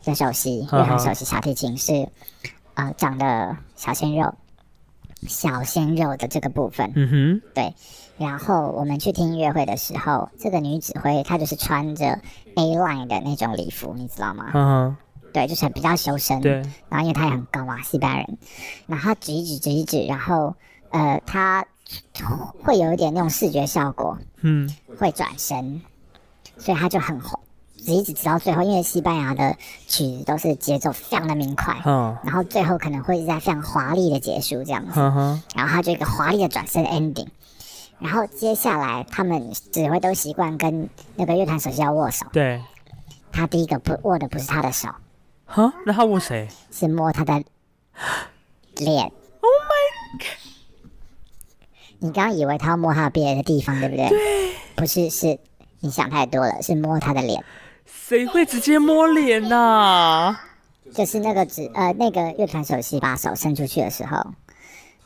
[0.05, 2.07] 的首席乐团首席小提琴是
[2.75, 4.33] 呃长得小鲜肉，
[5.27, 7.73] 小鲜肉的这个部分，嗯哼，对。
[8.17, 12.05] 然后我们去听音乐会的时候，这个女指挥她就是穿着
[12.55, 14.51] A line 的那种礼服，你知道吗？
[14.53, 14.97] 嗯，
[15.33, 16.39] 对，就是比较修身。
[16.41, 16.61] 对。
[16.89, 18.37] 然后因为她也很高嘛，西班牙人，
[18.87, 20.55] 然后她指一指，指一指，然后
[20.89, 21.65] 呃，她
[22.63, 25.81] 会有一点那种视觉效果，嗯，会转身，
[26.57, 27.39] 所以他就很红，
[27.77, 29.55] 一直直到最后，因为西班牙的
[29.87, 37.27] 曲子都是节奏非常的明快，嗯，然后最后可能会是在非常华丽的结束这样子，嗯，然后他就一个华丽的转身 ending。
[37.99, 42.25] 然后接下来，他们指挥都习惯跟那个乐团首席要握手。
[42.31, 42.63] 对。
[43.31, 44.87] 他第一个不握的不是他的手。
[45.45, 45.73] 哈？
[45.85, 46.47] 那他握谁？
[46.71, 47.43] 是摸他的
[48.77, 49.03] 脸。
[49.41, 50.48] Oh my god！
[51.99, 54.09] 你刚刚以为他要摸他别的地方，对不对？
[54.09, 54.53] 对。
[54.75, 55.39] 不是，是
[55.79, 57.43] 你想太多了，是摸他的脸。
[57.85, 60.41] 谁会直接摸脸呐、啊？
[60.93, 64.33] 就是那个指呃那个乐团首席把手伸出去的时候，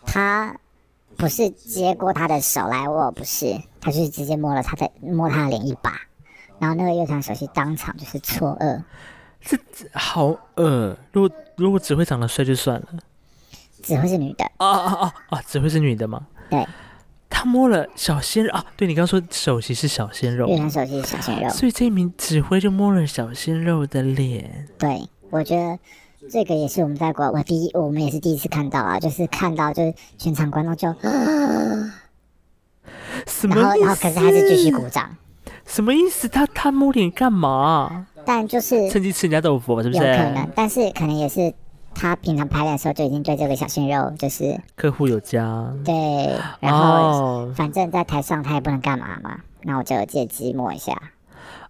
[0.05, 0.55] 他。
[1.15, 5.91] 不是接过他的手来握，不是，他就是直接摸了他的摸他的脸一把，
[6.57, 8.81] 然后那个乐团首席当场就是错愕，
[9.39, 9.55] 这
[9.93, 10.97] 好恶。
[11.11, 12.87] 如果如果只会长得帅就算了，
[13.83, 15.41] 只会是女的啊啊啊啊！
[15.47, 16.25] 只会是女的吗？
[16.49, 16.67] 对，
[17.29, 18.65] 他摸了小鲜肉啊！
[18.75, 24.67] 对，你刚刚说首席是小鲜肉，对，他首席是小鲜肉，所以这一名指挥就摸了小鲜肉的脸。
[24.77, 25.79] 对，我觉得。
[26.31, 30.87] 这个也是我们在国外，我第一，我们也是第一次看到啊，就是看到就是全场观众就，
[33.27, 35.17] 什么然后然后可是还是继续鼓掌，
[35.65, 36.29] 什么意思？
[36.29, 38.07] 他他摸脸干嘛？
[38.23, 39.99] 但就是趁机吃人家豆腐，是不是？
[39.99, 41.53] 有可能，但是可能也是
[41.95, 45.93] 他平常排练的时候就已经对这个小鲜肉就是客户有加，对，
[46.59, 50.99] 然后反正在台上他也不能干嘛嘛，那我就借机摸一下。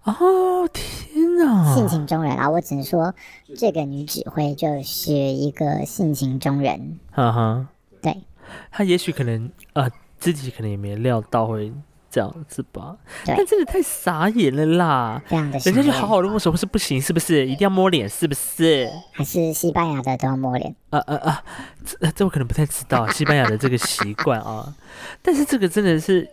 [0.03, 1.73] 哦天哪！
[1.73, 3.15] 性情中人啊，我只能说
[3.57, 6.99] 这个女指挥就是一个性情中人。
[7.11, 7.67] 哈哈，
[8.01, 8.23] 对，
[8.69, 11.71] 她也许可能呃自己可能也没料到会
[12.13, 12.95] 这样子吧。
[13.25, 15.19] 但真的太傻眼了啦！
[15.27, 17.47] 这样的傻眼，人家就好好的握手，不是不行，是不是？
[17.47, 18.87] 一定要摸脸，是不是？
[19.11, 20.75] 还是西班牙的都要摸脸？
[20.91, 21.43] 啊啊啊，
[21.83, 24.75] 这这我可能不太知道西班牙的这个习惯啊。
[25.21, 26.29] 但是这个真的是，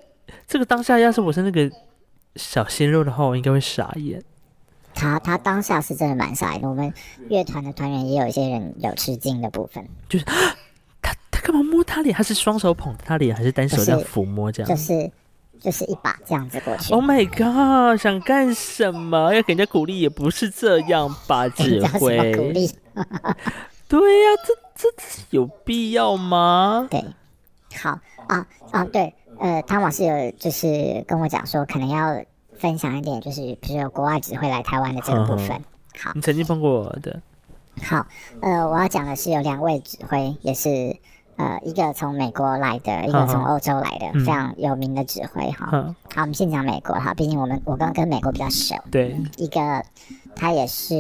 [0.47, 1.71] 这个当下要是我是那个。
[2.37, 4.23] 小鲜肉的话，我应该会傻眼。
[4.95, 6.69] 他他当下是真的蛮傻眼的。
[6.69, 6.95] 我们
[7.29, 10.25] 乐团的团员也有一些人有吃惊的部分，就是
[11.03, 12.15] 他他干嘛摸他脸？
[12.15, 14.69] 他是双手捧他脸，还是单手这样抚摸这样？
[14.71, 15.11] 就是
[15.61, 16.93] 就是一把这样子过去。
[16.93, 18.01] Oh my god！
[18.01, 19.33] 想干什么？
[19.35, 21.49] 要给人家鼓励也不是这样吧？
[21.51, 22.71] 指挥鼓励？
[23.87, 24.37] 对呀、啊，
[24.75, 26.87] 这这有必要吗？
[26.91, 27.05] 对，
[27.77, 27.99] 好
[28.29, 29.15] 啊啊对。
[29.39, 32.23] 呃，汤老师有就是跟我讲说，可能要
[32.59, 35.49] 分享一点，就是比如说国外指挥来台湾的这个部分。
[35.51, 35.65] 嗯、
[35.99, 37.23] 好，你曾经碰过我的。
[37.83, 38.07] 好，
[38.43, 40.95] 呃，我要讲的是有两位指挥，也是
[41.41, 45.95] 呃一个从美国来的，一个从欧洲来的，嗯、非常有名的指挥哈。
[46.15, 48.75] 好，我们先讲美国哈，毕竟我们我刚跟美国比较熟。
[48.91, 49.83] 对，一个
[50.37, 50.95] 他也是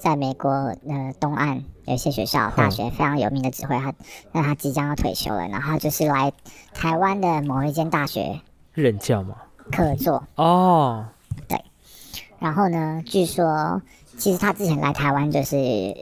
[0.00, 1.64] 在美国呃东岸。
[1.86, 3.92] 有一些学校、大学非常有名的指挥，他
[4.30, 6.32] 那他即将要退休了，然后就是来
[6.72, 8.40] 台湾的某一间大学
[8.74, 9.34] 任教嘛？
[9.72, 11.06] 客座哦，
[11.48, 11.64] 对。
[12.38, 13.82] 然后呢，据说
[14.16, 15.56] 其实他之前来台湾就是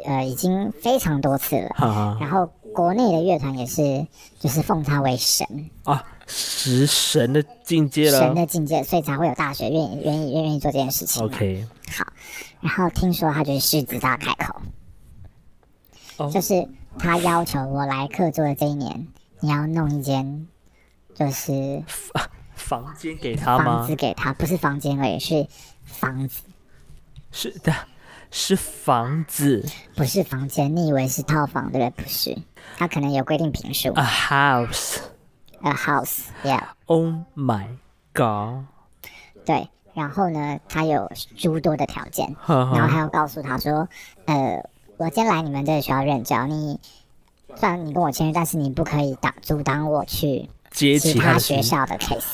[0.05, 4.07] 呃已经非常多次了，啊、然后国内的乐团也是
[4.39, 5.47] 就是奉他为神
[5.85, 11.25] 啊，食神的境界了，神的境界，所以才会有大学愿意愿意愿意做这件事情。
[11.25, 12.07] OK，好。
[12.61, 14.61] 然后听说他就是狮子大开口。
[16.33, 19.07] 就是他要求我来客座的这一年，
[19.39, 20.49] 你要弄一间，
[21.15, 21.85] 就是
[22.57, 23.65] 房间给他吗？
[23.65, 25.47] 房子给他，不是房间而已，是
[25.85, 26.43] 房子。
[27.31, 27.73] 是的，
[28.33, 29.65] 是房子，
[29.95, 30.75] 不是房间。
[30.75, 32.05] 你以为是套房对不对？
[32.05, 32.37] 不是，
[32.77, 33.93] 他可能有规定评数。
[33.95, 34.99] A house,
[35.63, 36.65] a house, yeah.
[36.87, 37.67] Oh my
[38.13, 38.65] god.
[39.45, 43.89] 对，然后呢，他有诸多的条件，然后还要告诉他说，
[44.27, 44.63] 呃。
[44.99, 46.81] 我今天来你们这个学校任教，你
[47.55, 52.25] 虽然你跟我签约，但是你不可以挡阻挡我去接其他学校的 case。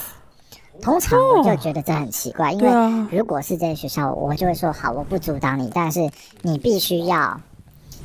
[0.80, 6.10] 通常我就觉得这很奇怪，因为如果是这个学校，我就会说好，我不阻挡你，但是
[6.40, 7.38] 你必须要，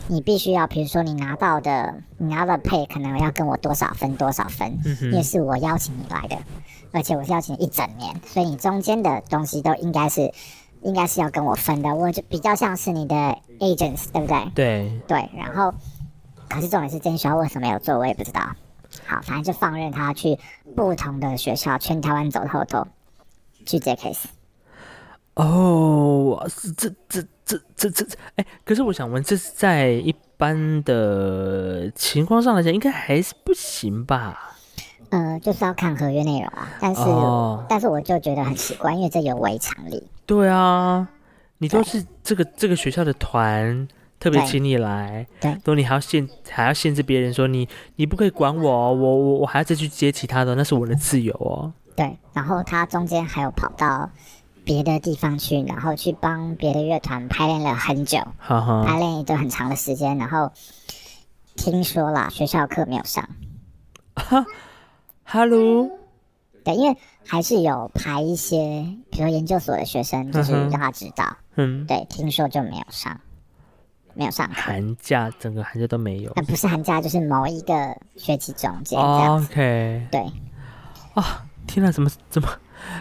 [0.10, 6.38] 你必须要，比如说你拿到的，你拿到的 pay 可能要跟我多少分多少分，因为是我邀请你来的，
[6.92, 10.32] 而且我是邀请一整年，所以你中间的东西都应该是。
[10.82, 14.50] 应该是要跟我分的，我就比较像是你的 agents，对不对？
[14.56, 15.74] 对对，然后
[16.48, 18.40] 可是重点是这间学校为什么没有做，我也不知道。
[19.06, 20.40] 好，反正就放任他去
[20.78, 22.88] 不同的学校，全台湾走透透，
[23.66, 24.24] 去接 case。
[25.40, 34.56] 哦，这这这这这哎，可是我想问，这是在一般的情况上来讲，应该还是不行吧？
[35.10, 36.68] 呃，就是要看合约内容啊。
[36.80, 40.08] 但是，哦、但是我就觉得很奇怪，因为这有违常理。
[40.26, 41.08] 对啊，
[41.58, 43.88] 你都是这个这个学校的团。
[44.20, 47.66] 特别请你来，对，说你还要限还要限制别人说你
[47.96, 51.72] 你不可以管我，我我我还要再去接其他的，那是我的自由哦。
[51.96, 54.10] 对，然后他中间还有跑到
[54.70, 60.52] 别的地方去，然后去帮别的乐团排练了很久，排练一段很长的时间，然后
[61.56, 63.28] 听说了学校课没有上。
[64.14, 64.46] 哈，
[65.26, 65.90] Hello，
[66.64, 66.96] 对，因为
[67.26, 73.20] 还是有排一些，比如说研究所的学生，就是让他知道，嗯，对，听说就没有上。
[74.14, 76.32] 没有上寒假，整个寒假都没有。
[76.36, 79.00] 那不是寒假，就是某一个学期中间。
[79.00, 80.08] Oh, OK。
[80.12, 80.22] 对。
[81.16, 82.48] 啊，天哪，怎么怎么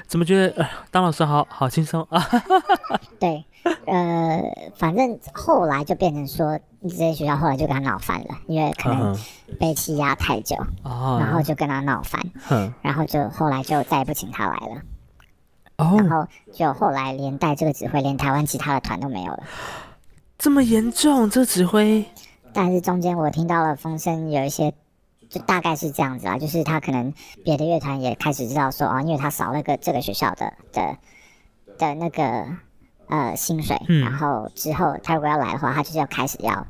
[0.07, 2.27] 怎么觉得呃，当老师好好轻松啊？
[3.21, 3.45] 对，
[3.87, 4.43] 呃，
[4.77, 9.17] 反正后来就变成说，这些学校后来就跟他闹翻了，因为可能
[9.59, 11.19] 被欺压太久，uh.
[11.19, 12.73] 然后就跟他闹翻，uh.
[12.83, 14.83] 然后就后来就再也不请他来了。
[15.79, 15.85] 哦。
[15.85, 15.99] Uh.
[15.99, 19.43] 然后就后来连带这个指挥，连台湾其他的团都没有了。
[20.39, 22.05] 这么严重，这指挥？
[22.53, 24.73] 但是中间我听到了风声，有一些
[25.29, 27.13] 就大概是这样子啦，就是他可能
[27.45, 30.97] 别的乐团也开始知道说哦，因为他少了个这个学校的的
[31.79, 32.47] 的那个
[33.09, 36.67] 呃薪水，嗯、然后之后他如果要来的话，他就是要开始要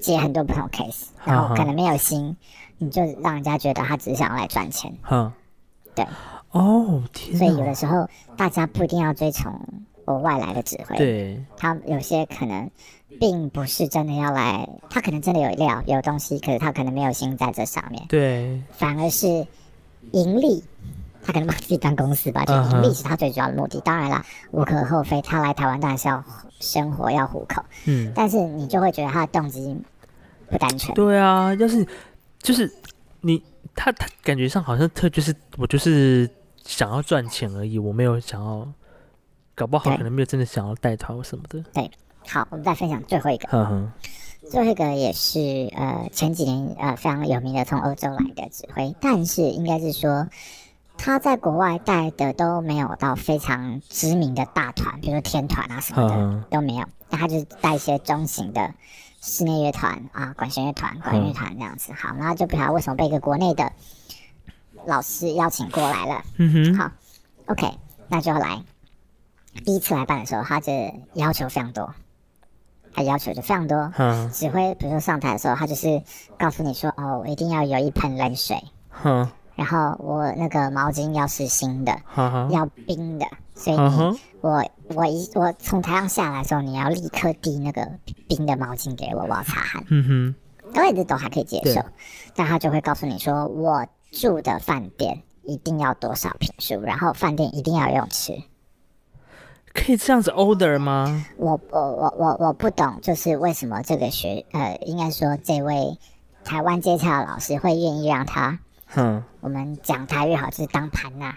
[0.00, 2.36] 接很多不同 case，然后可能没有心，
[2.78, 4.96] 你就让人家觉得他只是想要来赚钱。
[5.10, 5.32] 嗯，
[5.94, 6.06] 对。
[6.50, 7.38] 哦，天。
[7.38, 9.58] 所以有的时候大家不一定要追从
[10.12, 12.70] 国外来的指挥，对，他有些可能。
[13.20, 18.02] 并不是真的要来，他可能真的有料有东西，可是他可能没有心在这上面。
[18.08, 19.46] 对，反而是
[20.12, 20.64] 盈利，
[21.22, 23.78] 他可能把自己当公司吧，就盈利是他最主要的目的。
[23.78, 23.84] Uh huh.
[23.84, 26.24] 当然了，无可厚非，他来台湾当然是要
[26.58, 27.62] 生活要糊口。
[27.84, 29.76] 嗯，但是你就会觉得他的动机
[30.48, 30.94] 不单纯。
[30.94, 31.86] 对啊，要是
[32.40, 32.72] 就是
[33.20, 33.42] 你
[33.74, 36.28] 他他感觉上好像特就是我就是
[36.64, 38.66] 想要赚钱而已，我没有想要，
[39.54, 41.62] 搞不好可能没有真的想要带团什么的。
[41.72, 41.90] 对。
[42.28, 43.48] 好，我们再分享最后一个。
[43.48, 43.92] 呵呵
[44.48, 50.28] 最后一个也是呃前几年呃非常有名的从欧洲来的指挥，但是应该是说
[50.98, 58.72] 他在国外带的都没有到非常知名的大团，比如说天团啊什么的都没有，那他就是带一些中型的
[59.20, 61.92] 室内乐团啊、管弦乐团、管乐团这样子。
[61.92, 63.72] 好，那就不知道为什么被一个国内的
[64.86, 66.22] 老师邀请过来了。
[66.36, 66.90] 嗯哼，好
[67.46, 67.78] ，OK，
[68.08, 68.62] 那就来。
[69.64, 70.72] 第一次来办的时候，他就
[71.14, 71.94] 要求非常多。
[72.94, 76.02] 他要求就非常多，嗯、指挥比如说上台的时候，他就是
[76.38, 78.62] 告诉你说：“哦，我一定要有一盆冷水，
[79.02, 79.26] 嗯、
[79.56, 83.76] 然后我那个毛巾要是新的，嗯、要冰的，所以
[84.42, 87.92] 我我一我从台上下来的时候，你要立刻递那个
[88.28, 91.84] 冰的毛巾给我，我要擦汗。”嗯哼，当然这都还可以接受，对。
[92.36, 98.34] 但他就会告诉你说：“我住的饭店一定要多少平数，然后饭店一定要游泳池。”
[99.74, 101.26] 可以这样子 order 吗？
[101.36, 105.98] 我我我我我不懂，就是为什么这个学呃，应该说这位
[106.44, 111.34] 台湾接洽的老师会愿意让他，哼，我们讲台语好，就是当盘呐，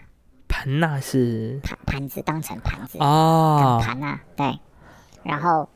[0.47, 1.59] 盘呐是？
[1.63, 4.59] 盘盘子当成盘子哦，盘呐，对，
[5.23, 5.69] 然后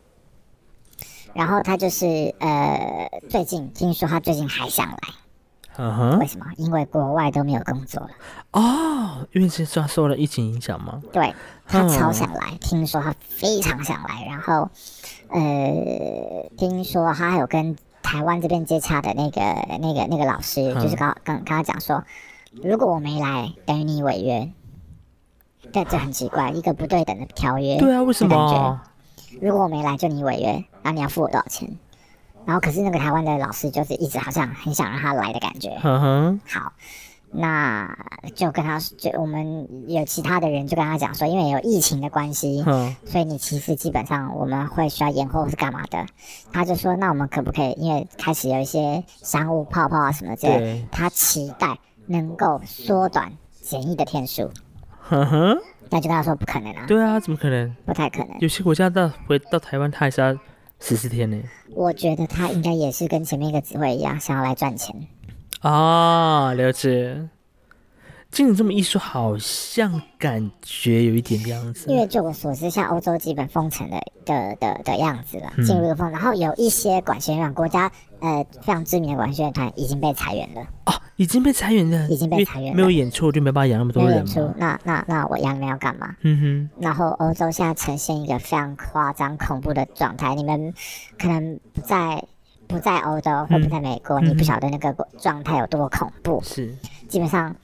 [1.34, 4.98] 然后他就是呃，最近听说他最近还想来。
[5.82, 6.46] 嗯哼，为什么？
[6.58, 8.10] 因为国外都没有工作了
[8.52, 11.02] 哦，因为是受受了疫情影响吗？
[11.14, 11.34] 对，
[11.66, 14.70] 他超想来，嗯、听说他非常想来，然后
[15.30, 19.42] 呃，听说他还有跟台湾这边接洽的那个
[19.80, 22.04] 那个那个老师，嗯、就是刚刚跟他讲说，
[22.62, 24.52] 如果我没来，等于你违约。
[25.72, 27.78] 但这很奇怪，一个不对等的条约。
[27.78, 28.82] 对啊，为什么？
[29.40, 31.78] 如果我没来，就你违约，然后你要付我多少钱？
[32.46, 35.78] 然后，可是那个台湾的老师就是一直好像很想让他来的感觉。
[35.84, 36.42] 嗯哼。
[36.48, 36.74] 好，
[37.32, 37.96] 那
[38.34, 46.04] 就跟他就我们有其他的人就跟他讲说，因为有疫情的关系，嗯，所以你其实基本上我们会需要延后或是干嘛的。
[46.52, 47.72] 他就说，那我们可不可以？
[47.74, 51.78] 因为开始有一些商务泡泡啊什么之类他期待
[52.08, 53.32] 能够缩短
[53.62, 54.50] 检疫的天数。
[55.10, 55.58] 嗯哼。
[55.92, 56.86] 那就跟他说不可能啊。
[56.88, 57.76] 对啊，怎么可能？
[57.86, 58.40] 不太可能。
[58.40, 60.36] 有些国家到回到台湾，他还是要。
[60.80, 61.38] 十四天呢？
[61.76, 64.96] 我觉得他应该也是跟前面一个指挥一样，想要来赚钱。
[65.62, 67.30] 啊，了解。
[68.32, 71.90] 听你这么一说，好像感觉有一点这样子。
[71.90, 80.62] 因为就我所知，像欧洲基本封城的的的的样子了，进入封，然后有一些管弦乐国家呃非常知名的管弦乐团已经被裁员了。
[80.86, 84.12] 哦，已经被裁员了，已经被裁员了，没有演出就没办法养那么多人。
[84.12, 86.16] 没有演出，那那那我养你们要干嘛？
[86.22, 86.70] 嗯哼。
[86.80, 90.74] 然后欧洲现在呈现一个非常夸张恐怖的状态，你们
[91.18, 92.24] 可能不在。
[92.68, 96.40] 不在欧洲或不在美国，嗯、你不晓得那个状态有多恐怖。
[96.44, 96.72] 是，
[97.08, 97.56] 基本上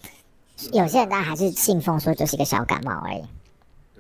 [0.72, 3.24] 有些人当然还是信奉说就是一个小感冒而已。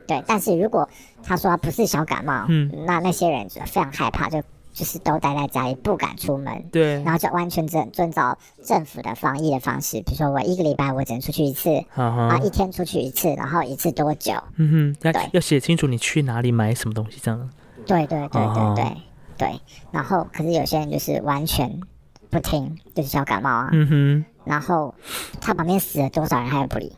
[0.07, 0.87] 对，但是如果
[1.23, 4.41] 他说他不是小感冒，嗯，那那些人就非常害怕，就
[4.71, 6.63] 就是都待在家里不敢出门。
[6.71, 14.33] 对，然后就完全遵遵照政府的防疫的方式，比如说我一个礼拜我只能出去一次，啊，一天出去一次，然后一次多久？
[14.57, 17.49] 嗯哼，对，要写清楚你去哪里买什么东西这样。
[17.85, 18.83] 对对对对对。
[18.83, 18.97] 对
[19.37, 19.59] 对，
[19.91, 21.81] 然后可是有些人就是完全
[22.29, 23.69] 不听，就是小感冒啊。
[23.73, 24.25] 嗯哼。
[24.45, 24.93] 然后
[25.41, 26.95] 他旁边死了多少人，他也不理，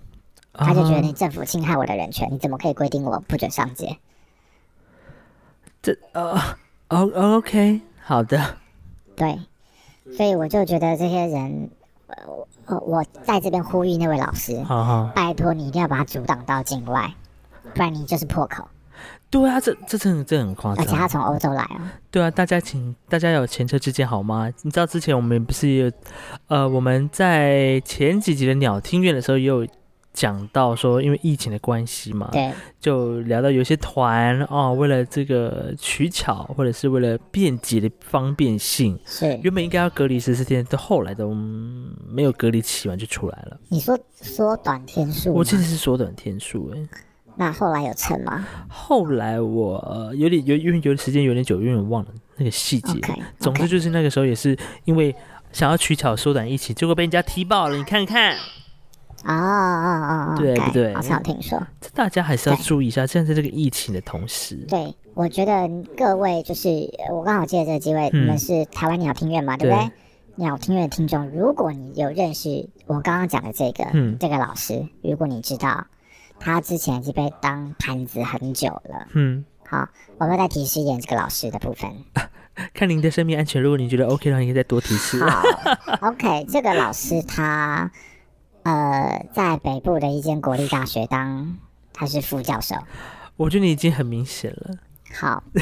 [0.54, 3.98] 他就觉得你政府侵害我的人权，你怎么可以规定我不准上街？
[5.82, 6.40] 这呃
[6.90, 8.58] 哦 OK 好的。
[9.16, 9.40] 对，
[10.16, 11.70] 所以我就觉得这些人，
[12.66, 17.14] 呃，我在这边呼吁那位老师，好好拜托你一定要把他阻挡到境外，
[17.74, 18.68] 不然你就是破口。
[19.30, 21.94] 对啊，这这真的这很夸张，而且他从欧洲来啊。
[22.10, 24.50] 对啊，大家请大家有前车之鉴好吗？
[24.62, 25.92] 你知道之前我们不是有，
[26.48, 29.68] 呃，我们在前几集的鸟听院的时候也有
[30.14, 41.36] 讲到说，因为疫情的关系嘛，对，就聊到有些团哦，为了这个取巧或者是为了便捷的方便性，是原本应该要隔离十四天，到后来都
[42.08, 43.60] 没有隔离期完就出来了。
[43.68, 45.34] 你说缩短天数？
[45.34, 46.88] 我记得是缩短天数，哎。
[47.40, 48.48] 那后来有成吗？
[48.68, 52.94] 后来我、呃、有点有因为有点时间有点久，有点忘了那个细节。
[52.94, 53.22] Okay, okay.
[53.38, 55.16] 总之就是那个时候也是因为
[55.52, 57.78] 想要取巧缩短疫情，结果被人家踢爆了。
[57.78, 58.36] 你看看，
[59.22, 60.36] 啊啊啊！
[60.36, 60.92] 对不对？
[60.96, 61.62] 好像听说。
[61.80, 64.56] 这大家还是要注意一下，现在在这个疫情的同时。
[64.68, 66.70] 对，我觉得各位就是
[67.12, 69.92] 我刚好借这个机会，嗯、你们是台湾鸟听院嘛，对不对？
[70.38, 75.86] 鸟听院的听众，如果你有认识我刚刚讲的这个、嗯、这个老师，如果你知道。
[76.40, 79.08] 他之前已经被当盘子很久了。
[79.14, 81.90] 嗯，好，我们再提示一点这个老师的部分。
[82.14, 82.30] 啊、
[82.74, 85.24] 看您的生命安全，如果你觉得 OK 的话，你可以再多提示。
[85.24, 85.44] 好
[86.02, 87.92] ，OK，这个老师他
[88.64, 91.58] 呃在北部的一间国立大学当
[91.94, 92.76] 他是副教授。
[93.36, 94.76] 我觉得你已经很明显了。
[95.14, 95.44] 好，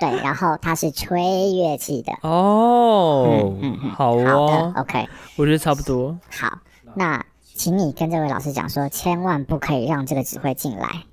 [0.00, 2.12] 对，然后他是吹乐器的。
[2.22, 6.18] 哦，嗯嗯嗯，好哦好，OK，我觉得差不多。
[6.30, 6.58] 好，
[6.94, 7.24] 那。
[7.54, 11.04] 请你跟这位老师讲说，千万不可以让这个指挥进来，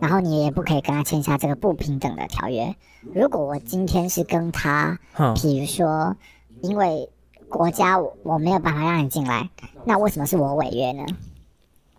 [0.00, 2.74] 然后你也不可以跟他签下这个不平等的条约。
[3.14, 4.98] 如果我今天是跟他，
[5.34, 6.16] 比如说，
[6.60, 7.08] 因为
[7.48, 9.50] 国家我没有办法让你进来，
[9.84, 11.04] 那为什么是我违约呢？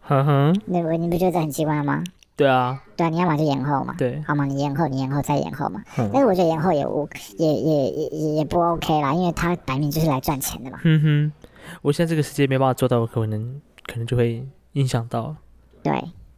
[0.02, 2.04] 哼哼，那你不觉得这很奇怪吗？
[2.36, 4.46] 对啊，对啊，你要么就延后嘛，对，好吗？
[4.46, 5.84] 你延后，你延后再延后嘛。
[5.96, 7.08] 但是我觉得延后也无
[7.38, 10.80] 也也也也不 OK 啦，因为他摆明就是来赚钱的嘛。
[10.84, 11.43] 嗯哼。
[11.82, 15.36] 我现在这个时间没办法做到，我可能可能就会影响到。
[15.82, 15.94] 对，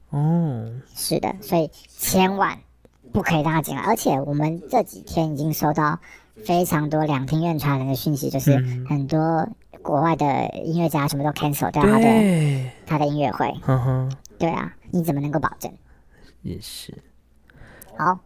[0.09, 2.57] 哦，是的，所以千万
[3.11, 3.82] 不可以让他进来。
[3.82, 5.99] 而且我们这几天已经收到
[6.45, 8.53] 非常多两厅院传来的讯息，就是
[8.88, 9.47] 很多
[9.82, 13.53] 国外的音乐家什么都 cancel 掉他的他的音乐会。
[13.67, 15.71] 嗯哼，对啊，你怎么能够保证？
[16.41, 16.93] 也是。
[17.97, 18.19] 好，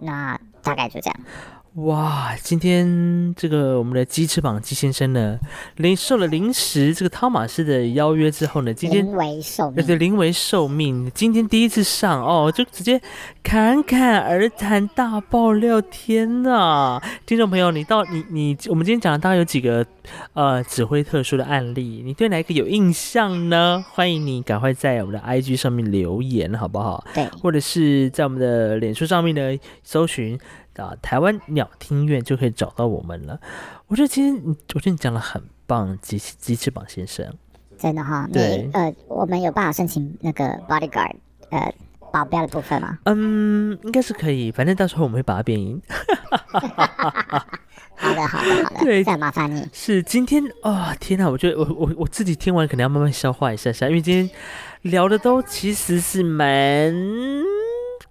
[0.00, 1.20] 那大概就这样。
[1.76, 5.36] 哇，今天这个我们的鸡翅膀鸡先生呢，
[5.74, 13.02] 临受了临时这个汤马斯的邀约之后呢，今天临危受命，对，临危受命，今天第一次上哦，就直接
[13.42, 19.84] 侃侃而谈大爆料，天呐，听众朋友，你到你你，我们今天讲的大概有几个
[20.34, 23.84] 呃指挥特殊的案例，你对哪一个有印象呢？
[23.90, 27.04] 欢迎你赶快在我们的 IG 上面留言，好不好？
[27.12, 30.38] 对，或者是在我们的脸书上面呢搜寻。
[30.82, 33.38] 啊，台湾鸟听院就可以找到我们了。
[33.86, 37.32] 我觉得今天，我觉得你讲的很棒，鸡鸡翅膀先生，
[37.78, 38.28] 真的哈。
[38.32, 41.14] 对，呃，我们有办法申请那个 bodyguard，
[41.50, 41.74] 呃，
[42.12, 42.98] 保镖的部分吗？
[43.04, 44.50] 嗯，应该是可以。
[44.50, 45.80] 反正到时候我们会把它变音。
[47.96, 48.84] 好的，好的，好的。
[48.84, 49.64] 对，再麻烦你。
[49.72, 51.30] 是今天哦，天哪！
[51.30, 54.28] 我觉得我我我自己听完可能要慢慢消化一下下，因为今天
[54.82, 56.92] 聊的都其实是蛮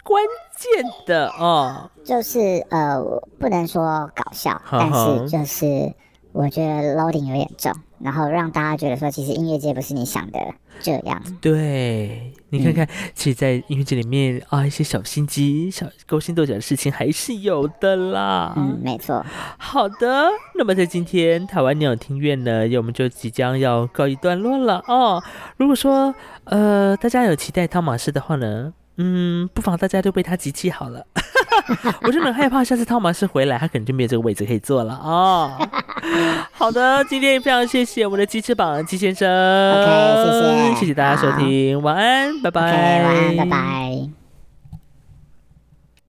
[0.04, 0.24] 关
[0.64, 3.02] 键的哦，就是呃，
[3.40, 5.94] 不能说搞笑，但是就是
[6.32, 10.40] 我觉得 loading 有点重，然后让大家觉得说，其实音乐界不是你想的
[10.80, 11.22] 这样。
[11.40, 18.54] 对，你看看，嗯、其实，在音乐界里面啊，一些小心机、小勾心斗角的事情还是有的啦。
[18.58, 19.24] 嗯，没错。
[19.58, 25.22] 好的，那么在今天台湾鸟听院呢，我们就即将要告一段落了哦。
[25.58, 26.14] 如果说
[26.46, 31.06] 呃大家有期待汤马士的话呢，嗯，不妨大家都被他集气好了。
[32.04, 35.00] 我真的很害怕，下次汤马斯回来，他可能就没有这个位置可以坐了啊。
[35.02, 35.70] 哦、
[36.52, 39.28] 好的，今天也非常谢谢我们的鸡翅膀鸡先生。
[39.72, 42.62] OK，谢谢，谢谢大家收听，晚安，拜拜。
[42.62, 44.23] Okay, 晚安，拜拜。